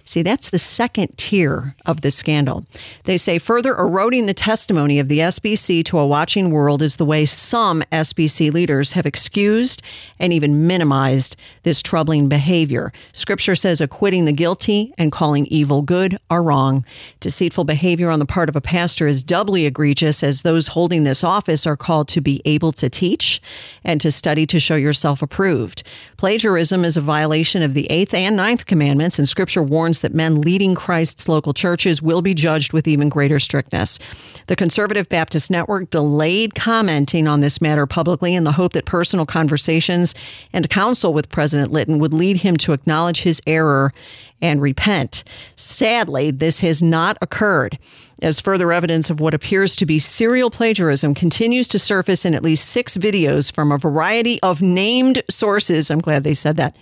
[0.09, 2.65] See, that's the second tier of the scandal.
[3.05, 7.05] They say further eroding the testimony of the SBC to a watching world is the
[7.05, 9.83] way some SBC leaders have excused
[10.19, 12.91] and even minimized this troubling behavior.
[13.13, 16.87] Scripture says acquitting the guilty and calling evil good are wrong.
[17.21, 21.23] Deceitful behavior on the part of a pastor is doubly egregious as those holding this
[21.23, 23.43] office are called to be able to teach
[23.85, 25.83] and to study to show yourself approved.
[26.17, 30.41] Plagiarism is a violation of the eighth and ninth commandments, and Scripture warns that men
[30.41, 33.99] leading Christ's local churches will be judged with even greater strictness.
[34.47, 39.27] The Conservative Baptist Network delayed commenting on this matter publicly in the hope that personal
[39.27, 40.15] conversations
[40.53, 43.93] and counsel with President Litton would lead him to acknowledge his error
[44.41, 45.25] and repent.
[45.57, 47.79] Sadly, this has not occurred
[48.21, 52.43] as further evidence of what appears to be serial plagiarism continues to surface in at
[52.43, 55.91] least six videos from a variety of named sources.
[55.91, 56.77] I'm glad they said that.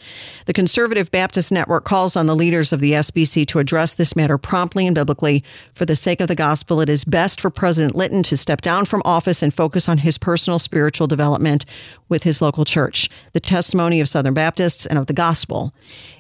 [0.47, 4.39] The Conservative Baptist Network calls on the leaders of the SBC to address this matter
[4.39, 5.45] promptly and biblically.
[5.75, 8.85] For the sake of the gospel, it is best for President Litton to step down
[8.85, 11.65] from office and focus on his personal spiritual development
[12.09, 13.09] with his local church.
[13.33, 15.75] The testimony of Southern Baptists and of the gospel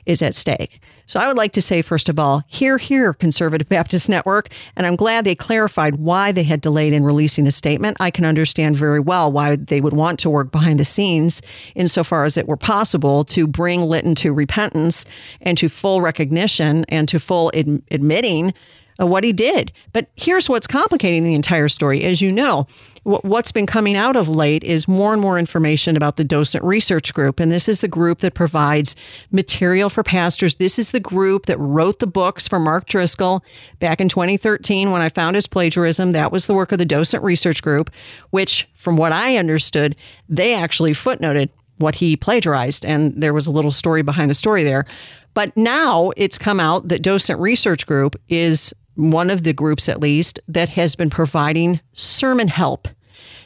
[0.04, 0.80] is at stake.
[1.06, 4.48] So I would like to say, first of all, here, here, Conservative Baptist Network.
[4.76, 7.96] And I'm glad they clarified why they had delayed in releasing the statement.
[8.00, 11.42] I can understand very well why they would want to work behind the scenes
[11.76, 15.04] insofar as it were possible to bring Litton to repentance
[15.40, 18.52] and to full recognition and to full ad- admitting
[18.98, 19.72] what he did.
[19.92, 22.04] But here's what's complicating the entire story.
[22.04, 22.66] As you know,
[23.02, 27.12] what's been coming out of late is more and more information about the docent research
[27.14, 27.38] group.
[27.38, 28.96] And this is the group that provides
[29.30, 30.56] material for pastors.
[30.56, 33.44] This is the group that wrote the books for Mark Driscoll
[33.78, 36.12] back in 2013 when I found his plagiarism.
[36.12, 37.90] That was the work of the docent research group,
[38.30, 39.94] which, from what I understood,
[40.28, 42.86] they actually footnoted what he plagiarized.
[42.86, 44.86] And there was a little story behind the story there.
[45.34, 50.00] But now it's come out that Docent Research Group is one of the groups at
[50.00, 52.88] least, that has been providing sermon help,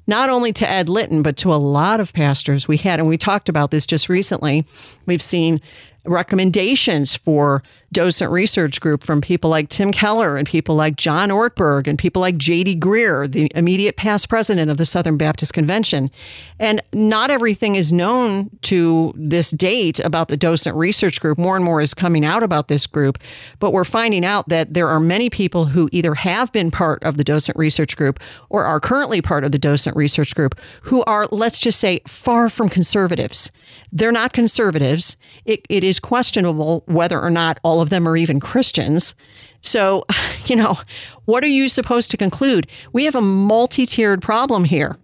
[0.07, 2.99] not only to Ed Litton, but to a lot of pastors we had.
[2.99, 4.67] And we talked about this just recently.
[5.07, 5.61] We've seen
[6.07, 11.89] recommendations for docent research group from people like Tim Keller and people like John Ortberg
[11.89, 12.77] and people like J.D.
[12.79, 16.11] Greear, the immediate past president of the Southern Baptist Convention.
[16.59, 21.37] And not everything is known to this date about the docent research group.
[21.37, 23.19] More and more is coming out about this group,
[23.59, 27.17] but we're finding out that there are many people who either have been part of
[27.17, 31.27] the docent research group or are currently part of the docent research group who are,
[31.33, 33.51] let's just say, far from conservatives.
[33.93, 35.17] They're not conservatives.
[35.45, 39.15] It, it is questionable whether or not all of them are even Christians.
[39.63, 40.05] So,
[40.47, 40.79] you know,
[41.25, 42.67] what are you supposed to conclude?
[42.93, 44.99] We have a multi tiered problem here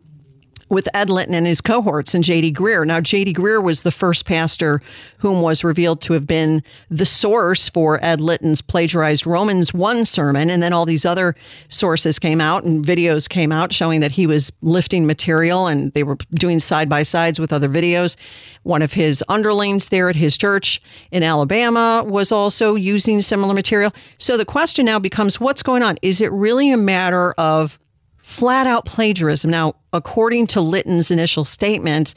[0.68, 2.52] with Ed Litton and his cohorts and J.D.
[2.52, 2.86] Greear.
[2.86, 3.34] Now, J.D.
[3.34, 4.80] Greear was the first pastor
[5.18, 10.50] whom was revealed to have been the source for Ed Litton's plagiarized Romans 1 sermon.
[10.50, 11.34] And then all these other
[11.68, 16.02] sources came out and videos came out showing that he was lifting material and they
[16.02, 18.16] were doing side by sides with other videos.
[18.62, 23.92] One of his underlings there at his church in Alabama was also using similar material.
[24.18, 25.98] So the question now becomes what's going on?
[26.02, 27.78] Is it really a matter of
[28.26, 29.48] flat out plagiarism.
[29.48, 32.12] Now, according to Litton's initial statement,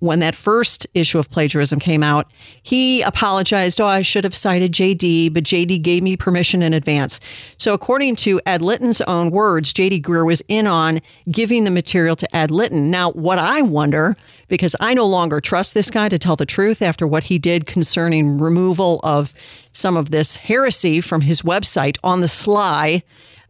[0.00, 2.28] when that first issue of plagiarism came out,
[2.64, 3.80] he apologized.
[3.80, 7.20] Oh, I should have cited JD, but JD gave me permission in advance.
[7.58, 12.16] So, according to Ed Litton's own words, JD Greear was in on giving the material
[12.16, 12.90] to Ed Litton.
[12.90, 14.16] Now, what I wonder,
[14.48, 17.66] because I no longer trust this guy to tell the truth after what he did
[17.66, 19.32] concerning removal of
[19.70, 23.04] some of this heresy from his website on the sly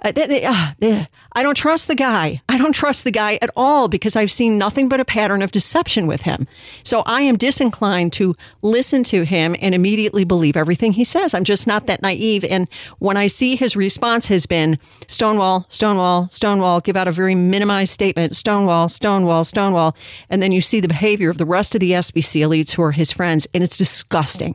[0.04, 2.42] Uh, they, they, uh, I don't trust the guy.
[2.48, 5.52] I don't trust the guy at all because I've seen nothing but a pattern of
[5.52, 6.46] deception with him.
[6.84, 11.32] So I am disinclined to listen to him and immediately believe everything he says.
[11.32, 12.44] I'm just not that naive.
[12.44, 12.68] And
[12.98, 17.92] when I see his response has been Stonewall, Stonewall, Stonewall, give out a very minimized
[17.92, 19.96] statement, Stonewall, Stonewall, Stonewall,
[20.28, 22.92] and then you see the behavior of the rest of the SBC elites who are
[22.92, 24.54] his friends, and it's disgusting.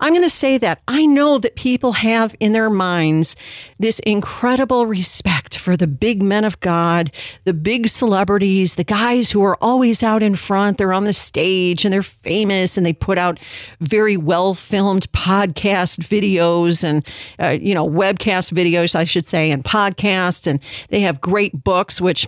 [0.00, 3.36] I'm going to say that I know that people have in their minds
[3.78, 7.12] this incredible respect for the big men of God,
[7.44, 10.78] the big celebrities, the guys who are always out in front.
[10.78, 13.38] They're on the stage and they're famous and they put out
[13.80, 17.06] very well filmed podcast videos and,
[17.40, 20.46] uh, you know, webcast videos, I should say, and podcasts.
[20.46, 22.26] And they have great books, which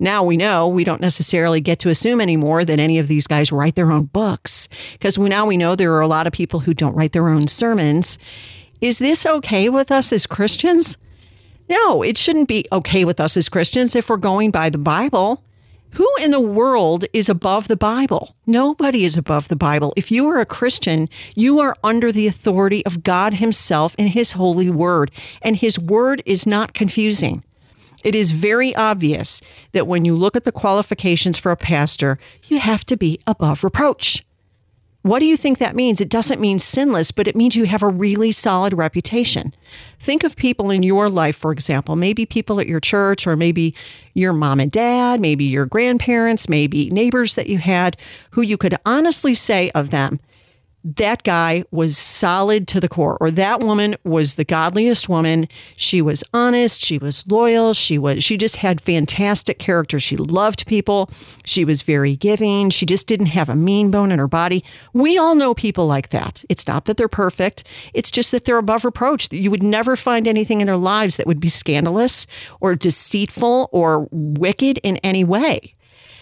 [0.00, 3.52] now we know we don't necessarily get to assume anymore that any of these guys
[3.52, 6.72] write their own books because now we know there are a lot of people who
[6.72, 8.18] don't write their own sermons.
[8.80, 10.96] Is this okay with us as Christians?
[11.68, 15.44] No, it shouldn't be okay with us as Christians if we're going by the Bible.
[15.94, 18.36] Who in the world is above the Bible?
[18.46, 19.92] Nobody is above the Bible.
[19.96, 24.32] If you are a Christian, you are under the authority of God Himself in His
[24.32, 25.10] holy word,
[25.42, 27.44] and His word is not confusing.
[28.04, 29.40] It is very obvious
[29.72, 33.62] that when you look at the qualifications for a pastor, you have to be above
[33.62, 34.24] reproach.
[35.02, 36.00] What do you think that means?
[36.02, 39.54] It doesn't mean sinless, but it means you have a really solid reputation.
[39.98, 43.74] Think of people in your life, for example, maybe people at your church, or maybe
[44.12, 47.96] your mom and dad, maybe your grandparents, maybe neighbors that you had,
[48.32, 50.20] who you could honestly say of them,
[50.82, 55.46] that guy was solid to the core or that woman was the godliest woman.
[55.76, 60.00] She was honest she was loyal she was she just had fantastic character.
[60.00, 61.10] She loved people.
[61.44, 62.70] She was very giving.
[62.70, 64.64] She just didn't have a mean bone in her body.
[64.92, 66.44] We all know people like that.
[66.48, 67.64] It's not that they're perfect.
[67.92, 69.32] It's just that they're above reproach.
[69.32, 72.26] You would never find anything in their lives that would be scandalous
[72.60, 75.74] or deceitful or wicked in any way.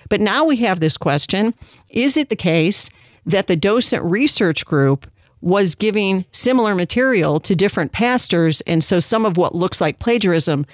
[0.08, 1.54] But now we have this question.
[1.90, 2.90] Is it the case
[3.26, 8.60] that the docent research group was giving similar material to different pastors.
[8.62, 10.66] And so some of what looks like plagiarism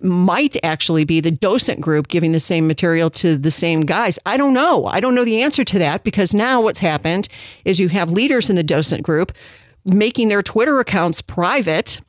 [0.00, 4.18] might actually be the docent group giving the same material to the same guys.
[4.24, 4.86] I don't know.
[4.86, 7.28] I don't know the answer to that because now what's happened
[7.64, 9.32] is you have leaders in the docent group
[9.84, 12.00] making their Twitter accounts private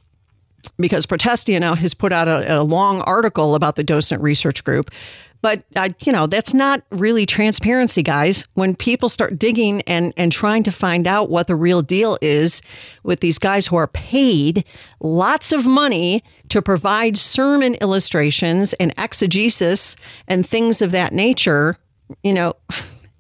[0.78, 4.92] because Protestia now has put out a, a, long article about the docent research group
[5.42, 8.48] but uh, you know that's not really transparency, guys.
[8.54, 12.62] When people start digging and and trying to find out what the real deal is
[13.04, 14.66] with these guys who are paid
[15.00, 19.96] lots of money to provide sermon illustrations and exegesis
[20.28, 21.76] and things of that nature,
[22.24, 22.56] you know.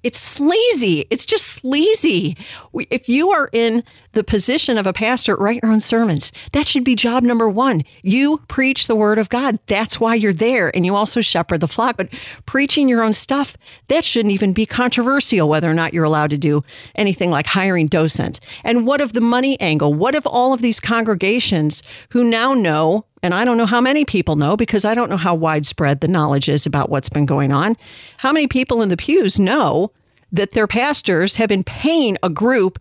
[0.01, 1.05] It's sleazy.
[1.09, 2.37] It's just sleazy.
[2.73, 3.83] If you are in
[4.13, 6.31] the position of a pastor, write your own sermons.
[6.53, 7.83] That should be job number one.
[8.01, 9.59] You preach the word of God.
[9.67, 10.75] That's why you're there.
[10.75, 11.97] And you also shepherd the flock.
[11.97, 12.09] But
[12.45, 13.57] preaching your own stuff,
[13.89, 16.63] that shouldn't even be controversial whether or not you're allowed to do
[16.95, 18.39] anything like hiring docents.
[18.63, 19.93] And what of the money angle?
[19.93, 24.05] What of all of these congregations who now know and I don't know how many
[24.05, 27.51] people know because I don't know how widespread the knowledge is about what's been going
[27.51, 27.75] on.
[28.17, 29.91] How many people in the pews know
[30.31, 32.79] that their pastors have been paying a group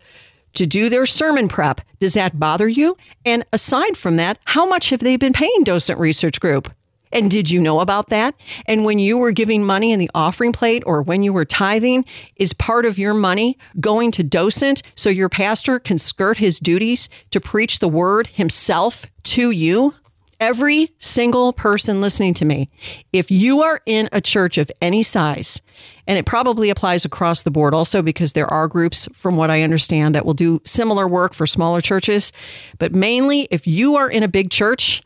[0.53, 1.81] to do their sermon prep?
[1.99, 2.97] Does that bother you?
[3.25, 6.73] And aside from that, how much have they been paying Docent Research Group?
[7.11, 8.35] And did you know about that?
[8.67, 12.05] And when you were giving money in the offering plate or when you were tithing,
[12.35, 17.09] is part of your money going to docent so your pastor can skirt his duties
[17.31, 19.95] to preach the word himself to you?
[20.39, 22.69] Every single person listening to me,
[23.13, 25.61] if you are in a church of any size,
[26.07, 29.61] and it probably applies across the board also because there are groups, from what I
[29.61, 32.31] understand, that will do similar work for smaller churches.
[32.77, 35.03] But mainly, if you are in a big church,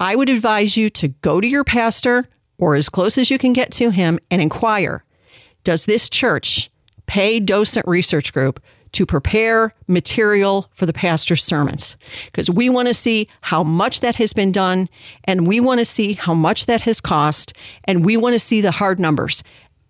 [0.00, 2.26] I would advise you to go to your pastor
[2.58, 5.04] or as close as you can get to him and inquire
[5.64, 6.70] Does this church
[7.06, 8.60] pay docent research group
[8.92, 14.16] to prepare material for the pastor's sermons because we want to see how much that
[14.16, 14.88] has been done
[15.24, 17.52] and we want to see how much that has cost
[17.84, 19.42] and we want to see the hard numbers.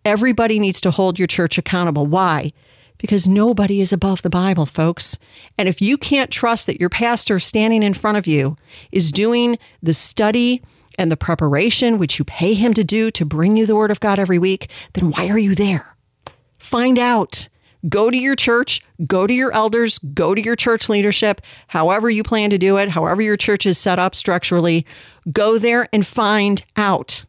[0.05, 2.07] Everybody needs to hold your church accountable.
[2.07, 2.53] Why?
[2.99, 5.19] Because nobody is above the Bible, folks.
[5.57, 8.57] And if you can't trust that your pastor standing in front of you
[8.93, 10.63] is doing the study
[10.99, 14.01] and the preparation which you pay him to do to bring you the Word of
[14.01, 15.97] God every week, then why are you there?
[16.59, 17.49] Find out.
[17.89, 22.23] Go to your church, go to your elders, go to your church leadership, however you
[22.23, 24.85] plan to do it, however your church is set up structurally.
[25.33, 27.25] Go there and find out.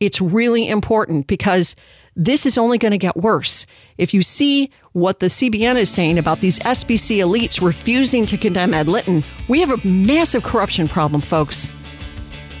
[0.00, 1.74] It's really important because
[2.14, 3.66] this is only going to get worse.
[3.96, 8.74] If you see what the CBN is saying about these SBC elites refusing to condemn
[8.74, 11.68] Ed Litton, we have a massive corruption problem, folks.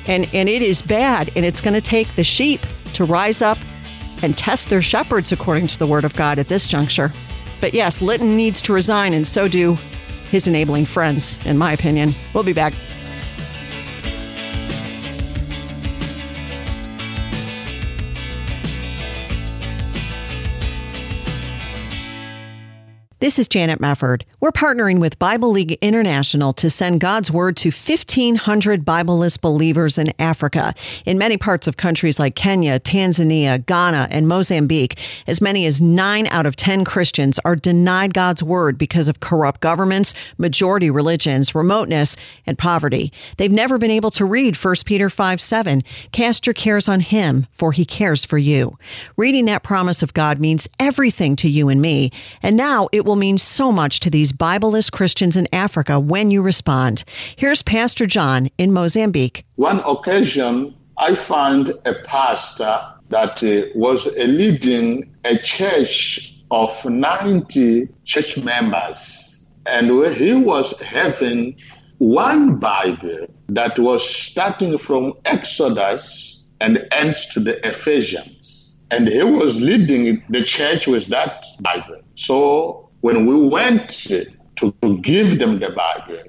[0.06, 1.30] And, and it is bad.
[1.36, 2.60] And it's going to take the sheep
[2.94, 3.58] to rise up
[4.22, 7.12] and test their shepherds according to the word of God at this juncture.
[7.60, 9.76] But yes, Litton needs to resign, and so do
[10.30, 12.14] his enabling friends, in my opinion.
[12.34, 12.74] We'll be back.
[23.20, 24.22] This is Janet Mefford.
[24.38, 30.12] We're partnering with Bible League International to send God's Word to 1,500 Bibleless believers in
[30.20, 30.72] Africa.
[31.04, 36.28] In many parts of countries like Kenya, Tanzania, Ghana, and Mozambique, as many as 9
[36.28, 42.16] out of 10 Christians are denied God's Word because of corrupt governments, majority religions, remoteness,
[42.46, 43.12] and poverty.
[43.36, 45.82] They've never been able to read 1 Peter 5 7.
[46.12, 48.78] Cast your cares on Him, for He cares for you.
[49.16, 52.12] Reading that promise of God means everything to you and me,
[52.44, 56.42] and now it will mean so much to these Bibleless Christians in Africa when you
[56.42, 57.04] respond.
[57.34, 59.44] Here's Pastor John in Mozambique.
[59.56, 62.78] One occasion, I found a pastor
[63.08, 69.48] that uh, was leading a church of 90 church members.
[69.64, 71.58] And he was having
[71.96, 78.76] one Bible that was starting from Exodus and ends to the Ephesians.
[78.90, 82.00] And he was leading the church with that Bible.
[82.14, 84.72] So when we went to
[85.02, 86.22] give them the Bible,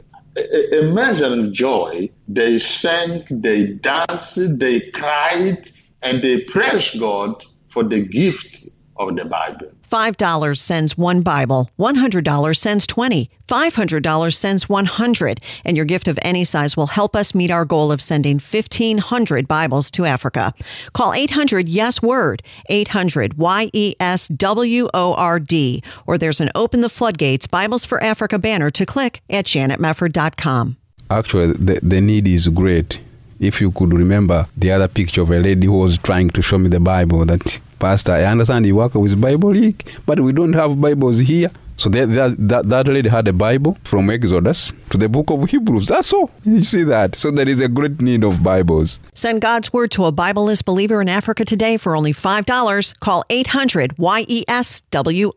[0.72, 2.10] imagine joy.
[2.28, 5.68] They sang, they danced, they cried,
[6.02, 9.72] and they praised God for the gift of the Bible.
[9.90, 16.44] $5 sends one Bible, $100 sends 20, $500 sends 100, and your gift of any
[16.44, 20.54] size will help us meet our goal of sending 1500 Bibles to Africa.
[20.94, 26.52] Call 800 Yes Word, 800 Y E S W O R D, or there's an
[26.54, 30.78] Open the Floodgates Bibles for Africa banner to click at janetmefford.com.
[31.10, 33.00] Actually, the, the need is great.
[33.40, 36.58] If you could remember the other picture of a lady who was trying to show
[36.58, 40.52] me the Bible that Pastor, I understand you work with Bible League, but we don't
[40.54, 41.50] have Bibles here.
[41.78, 45.88] So that, that, that lady had a Bible from Exodus to the book of Hebrews.
[45.88, 46.30] That's all.
[46.44, 47.16] You see that?
[47.16, 49.00] So there is a great need of Bibles.
[49.14, 53.00] Send God's word to a Bibleless believer in Africa today for only $5.
[53.00, 55.32] Call 800 YESWORD.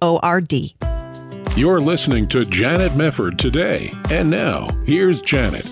[1.57, 3.93] You're listening to Janet Mefford today.
[4.11, 5.71] And now, here's Janet.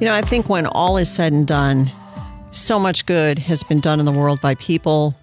[0.00, 1.84] You know, I think when all is said and done,
[2.50, 5.14] so much good has been done in the world by people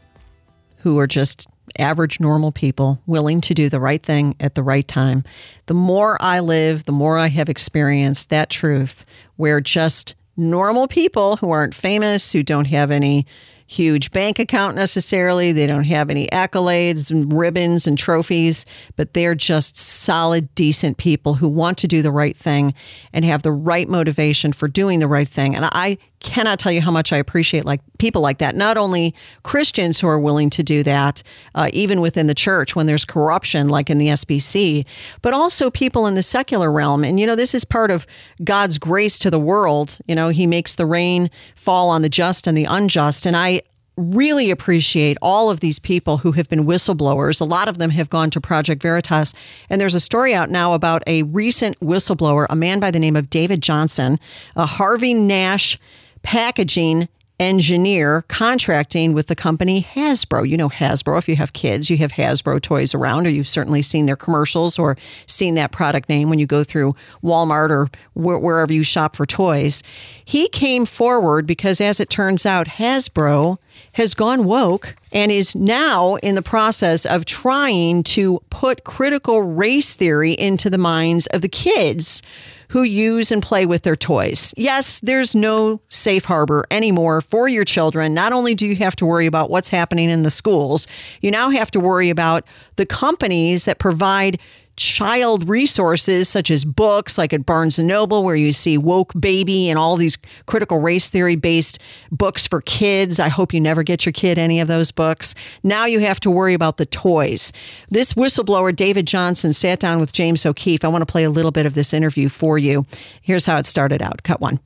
[0.80, 4.88] who are just average, normal people willing to do the right thing at the right
[4.88, 5.24] time.
[5.68, 9.06] The more I live, the more I have experienced that truth
[9.36, 13.26] where just normal people who aren't famous, who don't have any
[13.70, 15.52] huge bank account necessarily.
[15.52, 18.66] They don't have any accolades and ribbons and trophies,
[18.96, 22.74] but they're just solid, decent people who want to do the right thing
[23.14, 25.56] and have the right motivation for doing the right thing.
[25.56, 28.56] And I cannot tell you how much I appreciate like people like that.
[28.56, 31.24] Not only Christians who are willing to do that,
[31.56, 34.86] uh, even within the church when there's corruption, like in the SBC,
[35.22, 37.04] but also people in the secular realm.
[37.04, 38.06] And you know, this is part of
[38.44, 39.98] God's grace to the world.
[40.08, 43.26] You know, He makes the rain fall on the just and the unjust.
[43.26, 43.62] And I
[44.00, 47.42] really appreciate all of these people who have been whistleblowers.
[47.42, 49.34] A lot of them have gone to Project Veritas.
[49.70, 53.16] And there's a story out now about a recent whistleblower, a man by the name
[53.16, 54.18] of David Johnson,
[54.56, 55.78] a Harvey Nash
[56.24, 57.08] packaging
[57.40, 60.48] engineer contracting with the company Hasbro.
[60.48, 61.18] You know Hasbro.
[61.18, 64.78] If you have kids, you have Hasbro toys around, or you've certainly seen their commercials
[64.78, 69.16] or seen that product name when you go through Walmart or wh- wherever you shop
[69.16, 69.82] for toys.
[70.26, 73.58] He came forward because, as it turns out, Hasbro
[73.94, 79.95] has gone woke and is now in the process of trying to put critical race
[79.95, 82.22] theory into the minds of the kids
[82.70, 84.53] who use and play with their toys.
[84.55, 88.14] Yes, there's no safe harbor anymore for your children.
[88.14, 90.88] Not only do you have to worry about what's happening in the schools,
[91.22, 92.45] you now have to worry about
[92.76, 94.39] the companies that provide
[94.80, 99.70] child resources such as books like at Barnes and Noble where you see woke baby
[99.70, 100.18] and all these
[100.48, 101.80] critical race theory based
[102.12, 103.20] books for kids.
[103.20, 105.36] I hope you never get your kid any of those books.
[105.64, 107.52] Now you have to worry about the toys.
[107.90, 110.84] This whistleblower David Johnson sat down with James O'Keefe.
[110.84, 112.86] I want to play a little bit of this interview for you.
[113.22, 114.24] Here's how it started out.
[114.24, 114.60] Cut 1.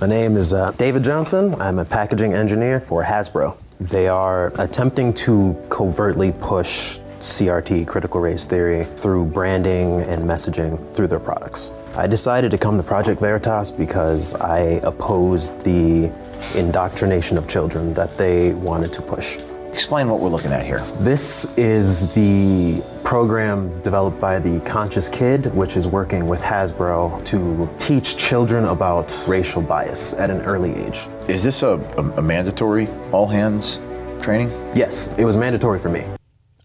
[0.00, 1.54] My name is uh, David Johnson.
[1.60, 3.56] I'm a packaging engineer for Hasbro.
[3.80, 11.08] They are attempting to covertly push CRT, critical race theory, through branding and messaging through
[11.08, 11.72] their products.
[11.96, 16.12] I decided to come to Project Veritas because I opposed the
[16.54, 19.38] indoctrination of children that they wanted to push.
[19.72, 20.84] Explain what we're looking at here.
[21.00, 27.68] This is the program developed by the Conscious Kid, which is working with Hasbro to
[27.78, 31.06] teach children about racial bias at an early age.
[31.28, 33.78] Is this a, a, a mandatory all hands
[34.20, 34.50] training?
[34.74, 36.04] Yes, it was mandatory for me.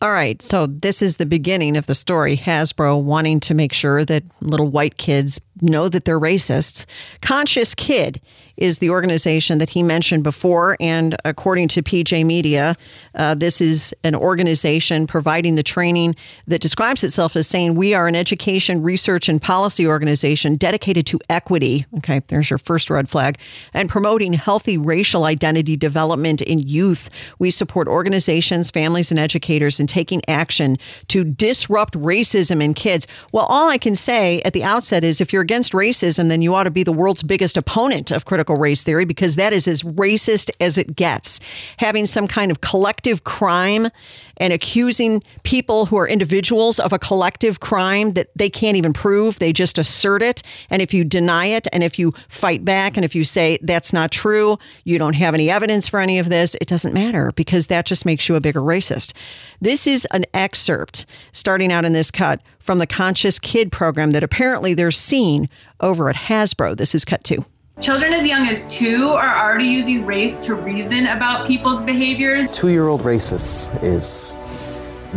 [0.04, 2.36] All right, so this is the beginning of the story.
[2.36, 6.86] Hasbro wanting to make sure that little white kids know that they're racists.
[7.22, 8.20] Conscious Kid
[8.58, 10.78] is the organization that he mentioned before.
[10.80, 12.76] And according to PJ Media,
[13.16, 16.16] uh, this is an organization providing the training
[16.47, 21.20] that describes itself as saying, We are an education, research, and policy organization dedicated to
[21.30, 21.86] equity.
[21.97, 23.39] Okay, there's your first red flag.
[23.74, 27.10] And promoting healthy racial identity development in youth.
[27.39, 30.78] We support organizations, families, and educators in taking action
[31.08, 33.08] to disrupt racism in kids.
[33.32, 36.54] Well, all I can say at the outset is if you're against racism, then you
[36.54, 39.84] ought to be the world's biggest opponent of critical race theory because that is as
[39.84, 41.39] racist as it gets.
[41.78, 43.89] Having some kind of collective crime
[44.38, 49.39] and accusing people who are individuals of a collective crime that they can't even prove,
[49.39, 50.41] they just assert it.
[50.70, 53.94] And if you deny it and if you fight back and if you say that's
[53.94, 57.68] not true, you don't have any evidence for any of this, it doesn't matter because
[57.68, 59.14] that just makes you a bigger racist.
[59.62, 64.24] This is an excerpt starting out in this cut from the Conscious Kid program that
[64.24, 66.78] apparently they're seeing over at Hasbro.
[66.78, 67.46] This is cut two.
[67.82, 72.51] Children as young as two are already using race to reason about people's behaviors.
[72.51, 74.38] Two year old racists is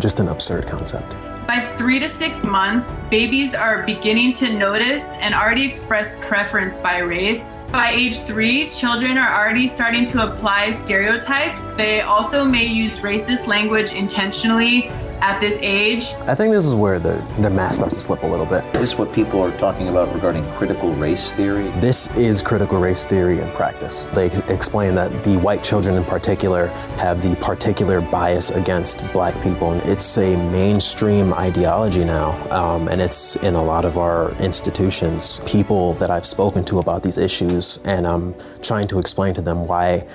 [0.00, 1.14] just an absurd concept.
[1.46, 6.98] By three to six months, babies are beginning to notice and already express preference by
[6.98, 7.46] race.
[7.70, 11.60] By age three, children are already starting to apply stereotypes.
[11.76, 14.88] They also may use racist language intentionally
[15.20, 16.14] at this age.
[16.26, 18.64] I think this is where the, the mask starts to slip a little bit.
[18.74, 21.68] Is this what people are talking about regarding critical race theory?
[21.80, 24.06] This is critical race theory in practice.
[24.06, 26.66] They explain that the white children in particular
[26.98, 29.72] have the particular bias against black people.
[29.84, 35.40] It's a mainstream ideology now, um, and it's in a lot of our institutions.
[35.46, 39.66] People that I've spoken to about these issues, and I'm trying to explain to them
[39.66, 40.06] why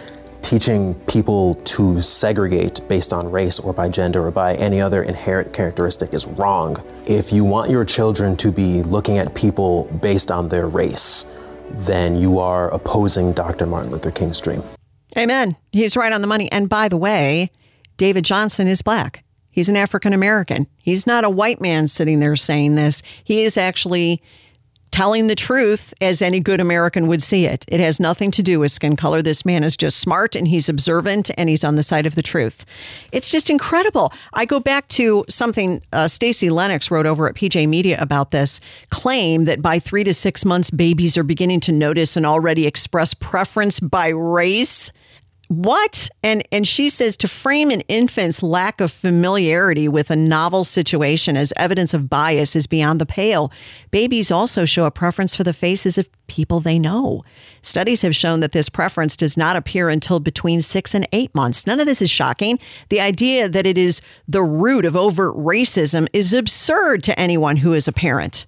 [0.41, 5.53] teaching people to segregate based on race or by gender or by any other inherent
[5.53, 6.75] characteristic is wrong.
[7.05, 11.25] If you want your children to be looking at people based on their race,
[11.71, 13.65] then you are opposing Dr.
[13.65, 14.61] Martin Luther King's dream.
[15.17, 15.55] Amen.
[15.71, 16.51] He's right on the money.
[16.51, 17.51] And by the way,
[17.97, 19.23] David Johnson is black.
[19.49, 20.67] He's an African American.
[20.81, 23.03] He's not a white man sitting there saying this.
[23.23, 24.21] He is actually
[24.91, 27.65] telling the truth as any good American would see it.
[27.67, 29.21] It has nothing to do with skin color.
[29.21, 32.21] This man is just smart and he's observant and he's on the side of the
[32.21, 32.65] truth.
[33.11, 34.13] It's just incredible.
[34.33, 38.59] I go back to something uh, Stacey Lennox wrote over at PJ Media about this
[38.89, 43.13] claim that by three to six months, babies are beginning to notice and already express
[43.13, 44.91] preference by race
[45.51, 46.09] what?
[46.23, 51.35] And and she says to frame an infant's lack of familiarity with a novel situation
[51.35, 53.51] as evidence of bias is beyond the pale.
[53.91, 57.21] Babies also show a preference for the faces of people they know.
[57.61, 61.67] Studies have shown that this preference does not appear until between 6 and 8 months.
[61.67, 62.57] None of this is shocking.
[62.87, 63.99] The idea that it is
[64.29, 68.45] the root of overt racism is absurd to anyone who is a parent.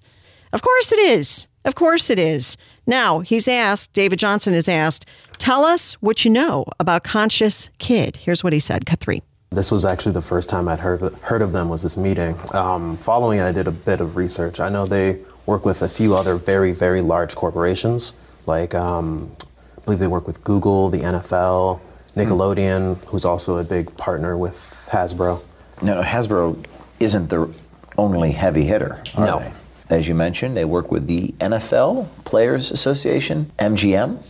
[0.54, 1.48] Of course it is.
[1.66, 2.56] Of course it is
[2.86, 5.06] now, he's asked, David Johnson is asked,
[5.38, 8.16] tell us what you know about Conscious Kid.
[8.16, 9.22] Here's what he said, cut three.
[9.50, 12.36] This was actually the first time I'd heard of, heard of them was this meeting.
[12.52, 14.60] Um, following it, I did a bit of research.
[14.60, 18.14] I know they work with a few other very, very large corporations.
[18.46, 19.32] Like, um,
[19.78, 21.80] I believe they work with Google, the NFL,
[22.16, 23.08] Nickelodeon, mm.
[23.08, 25.40] who's also a big partner with Hasbro.
[25.82, 26.64] No, Hasbro
[27.00, 27.48] isn't the
[27.96, 29.38] only heavy hitter, no.
[29.38, 29.52] They?
[29.90, 34.22] As you mentioned, they work with the NFL Players Association, MGM,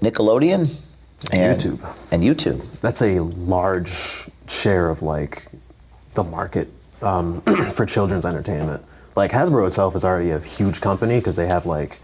[0.00, 0.74] Nickelodeon,
[1.32, 1.94] and YouTube.
[2.10, 2.64] And YouTube.
[2.80, 5.46] That's a large share of like
[6.12, 6.68] the market
[7.02, 8.84] um, for children's entertainment.
[9.16, 12.00] Like Hasbro itself is already a huge company because they have like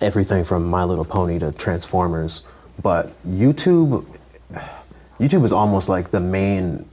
[0.00, 2.44] everything from My Little Pony to Transformers.
[2.82, 4.04] But YouTube,
[5.20, 6.88] YouTube is almost like the main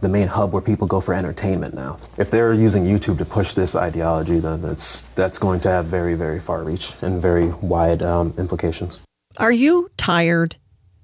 [0.00, 1.98] the main hub where people go for entertainment now.
[2.16, 6.14] If they're using YouTube to push this ideology, then that's that's going to have very
[6.14, 9.00] very far reach and very wide um, implications.
[9.36, 10.56] Are you tired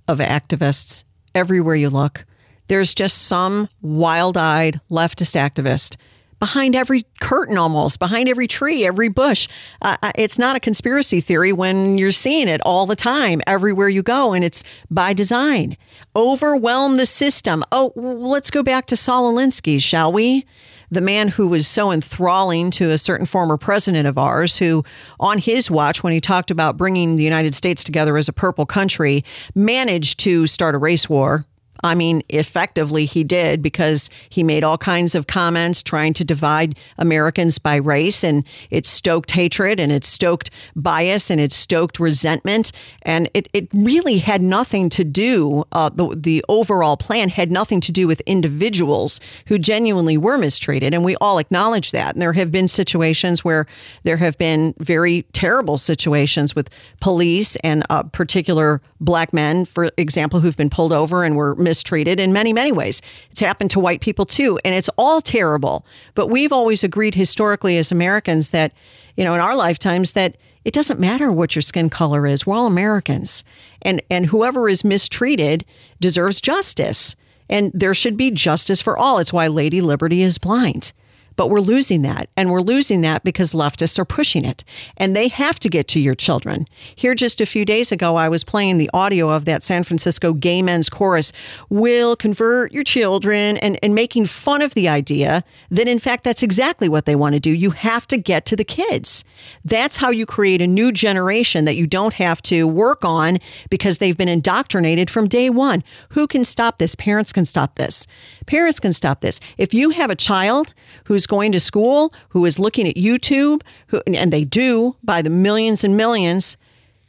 [0.09, 2.24] of activists everywhere you look?
[2.66, 5.97] There's just some wild-eyed leftist activist
[6.39, 9.49] behind every curtain almost, behind every tree, every bush.
[9.82, 13.89] Uh, uh, it's not a conspiracy theory when you're seeing it all the time, everywhere
[13.89, 15.76] you go, and it's by design.
[16.16, 17.64] Overwhelm the system.
[17.72, 20.47] Oh, let's go back to Saul Alinsky, shall we?
[20.91, 24.85] The man who was so enthralling to a certain former president of ours, who,
[25.18, 28.66] on his watch, when he talked about bringing the United States together as a purple
[28.66, 29.24] country,
[29.55, 31.47] managed to start a race war
[31.83, 36.79] I mean, effectively, he did because he made all kinds of comments trying to divide
[36.99, 42.72] Americans by race, and it stoked hatred and it stoked bias and it stoked resentment.
[43.03, 47.81] And it, it really had nothing to do, uh, the, the overall plan had nothing
[47.83, 50.95] to do with individuals who genuinely were mistreated.
[50.95, 52.14] And we all acknowledge that.
[52.14, 53.66] And there have been situations where
[54.05, 56.70] there have been very terrible situations with
[57.01, 62.21] police and uh, particular black men, for example, who've been pulled over and were mistreated
[62.21, 63.03] in many, many ways.
[63.31, 65.85] It's happened to white people too, and it's all terrible.
[66.15, 68.73] But we've always agreed historically as Americans that,
[69.17, 72.47] you know, in our lifetimes, that it doesn't matter what your skin color is.
[72.47, 73.45] We're all Americans.
[73.83, 75.65] And and whoever is mistreated
[76.01, 77.17] deserves justice.
[77.51, 79.19] And there should be justice for all.
[79.19, 80.93] It's why Lady Liberty is blind.
[81.37, 82.28] But we're losing that.
[82.37, 84.64] And we're losing that because leftists are pushing it.
[84.97, 86.66] And they have to get to your children.
[86.95, 90.32] Here, just a few days ago, I was playing the audio of that San Francisco
[90.32, 91.32] gay men's chorus,
[91.68, 96.43] will convert your children, and, and making fun of the idea that, in fact, that's
[96.43, 97.51] exactly what they want to do.
[97.51, 99.24] You have to get to the kids.
[99.64, 103.39] That's how you create a new generation that you don't have to work on
[103.70, 105.82] because they've been indoctrinated from day one.
[106.11, 106.95] Who can stop this?
[106.95, 108.07] Parents can stop this.
[108.47, 109.41] Parents can stop this.
[109.59, 110.74] If you have a child
[111.05, 115.31] who's going to school, who is looking at YouTube, who, and they do by the
[115.31, 116.57] millions and millions,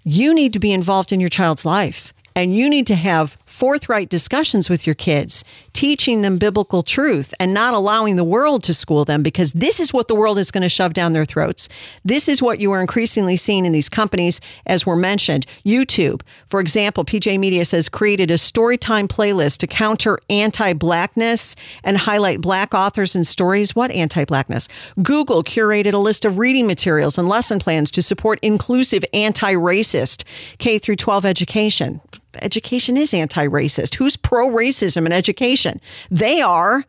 [0.03, 2.13] you need to be involved in your child's life.
[2.35, 5.43] And you need to have forthright discussions with your kids,
[5.75, 9.91] teaching them biblical truth and not allowing the world to school them because this is
[9.91, 11.67] what the world is going to shove down their throats.
[12.05, 15.45] This is what you are increasingly seeing in these companies, as were mentioned.
[15.65, 21.97] YouTube, for example, PJ Media says created a storytime playlist to counter anti blackness and
[21.97, 23.75] highlight black authors and stories.
[23.75, 24.69] What anti blackness?
[25.03, 30.23] Google curated a list of reading materials and lesson plans to support inclusive anti racist
[30.57, 31.99] K through 12 education
[32.41, 33.95] education is anti racist.
[33.95, 35.79] Who's pro racism in education?
[36.09, 36.85] They are.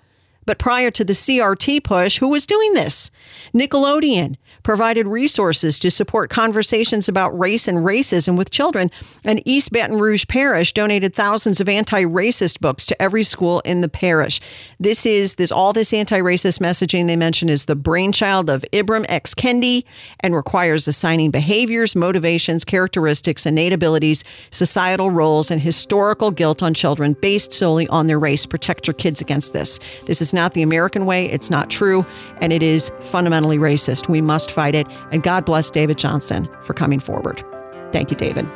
[0.47, 3.11] But prior to the CRT push, who was doing this?
[3.53, 8.91] Nickelodeon provided resources to support conversations about race and racism with children,
[9.25, 13.89] and East Baton Rouge Parish donated thousands of anti-racist books to every school in the
[13.89, 14.41] parish.
[14.81, 19.35] This is this all this anti-racist messaging they mention is the brainchild of Ibram X.
[19.35, 19.85] Kendi
[20.21, 27.15] and requires assigning behaviors, motivations, characteristics, innate abilities, societal roles, and historical guilt on children
[27.21, 28.47] based solely on their race.
[28.47, 29.79] Protect your kids against this.
[30.07, 31.29] This is not the American way.
[31.29, 32.07] It's not true,
[32.41, 34.09] and it is fundamentally racist.
[34.09, 34.87] We must fight it.
[35.11, 37.45] And God bless David Johnson for coming forward.
[37.91, 38.49] Thank you, David.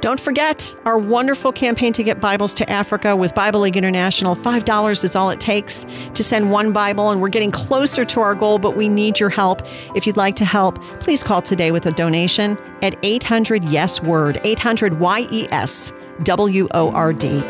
[0.00, 4.34] Don't forget our wonderful campaign to get Bibles to Africa with Bible League International.
[4.34, 5.84] $5 is all it takes
[6.14, 9.28] to send one Bible, and we're getting closer to our goal, but we need your
[9.28, 9.60] help.
[9.94, 14.40] If you'd like to help, please call today with a donation at 800 Yes Word,
[14.42, 15.92] 800 Y E S
[16.24, 17.42] W O R D.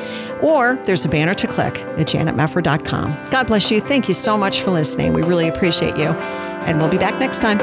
[0.43, 3.27] Or there's a banner to click at janetmefford.com.
[3.31, 3.81] God bless you.
[3.81, 5.13] Thank you so much for listening.
[5.13, 6.09] We really appreciate you.
[6.09, 7.59] And we'll be back next time.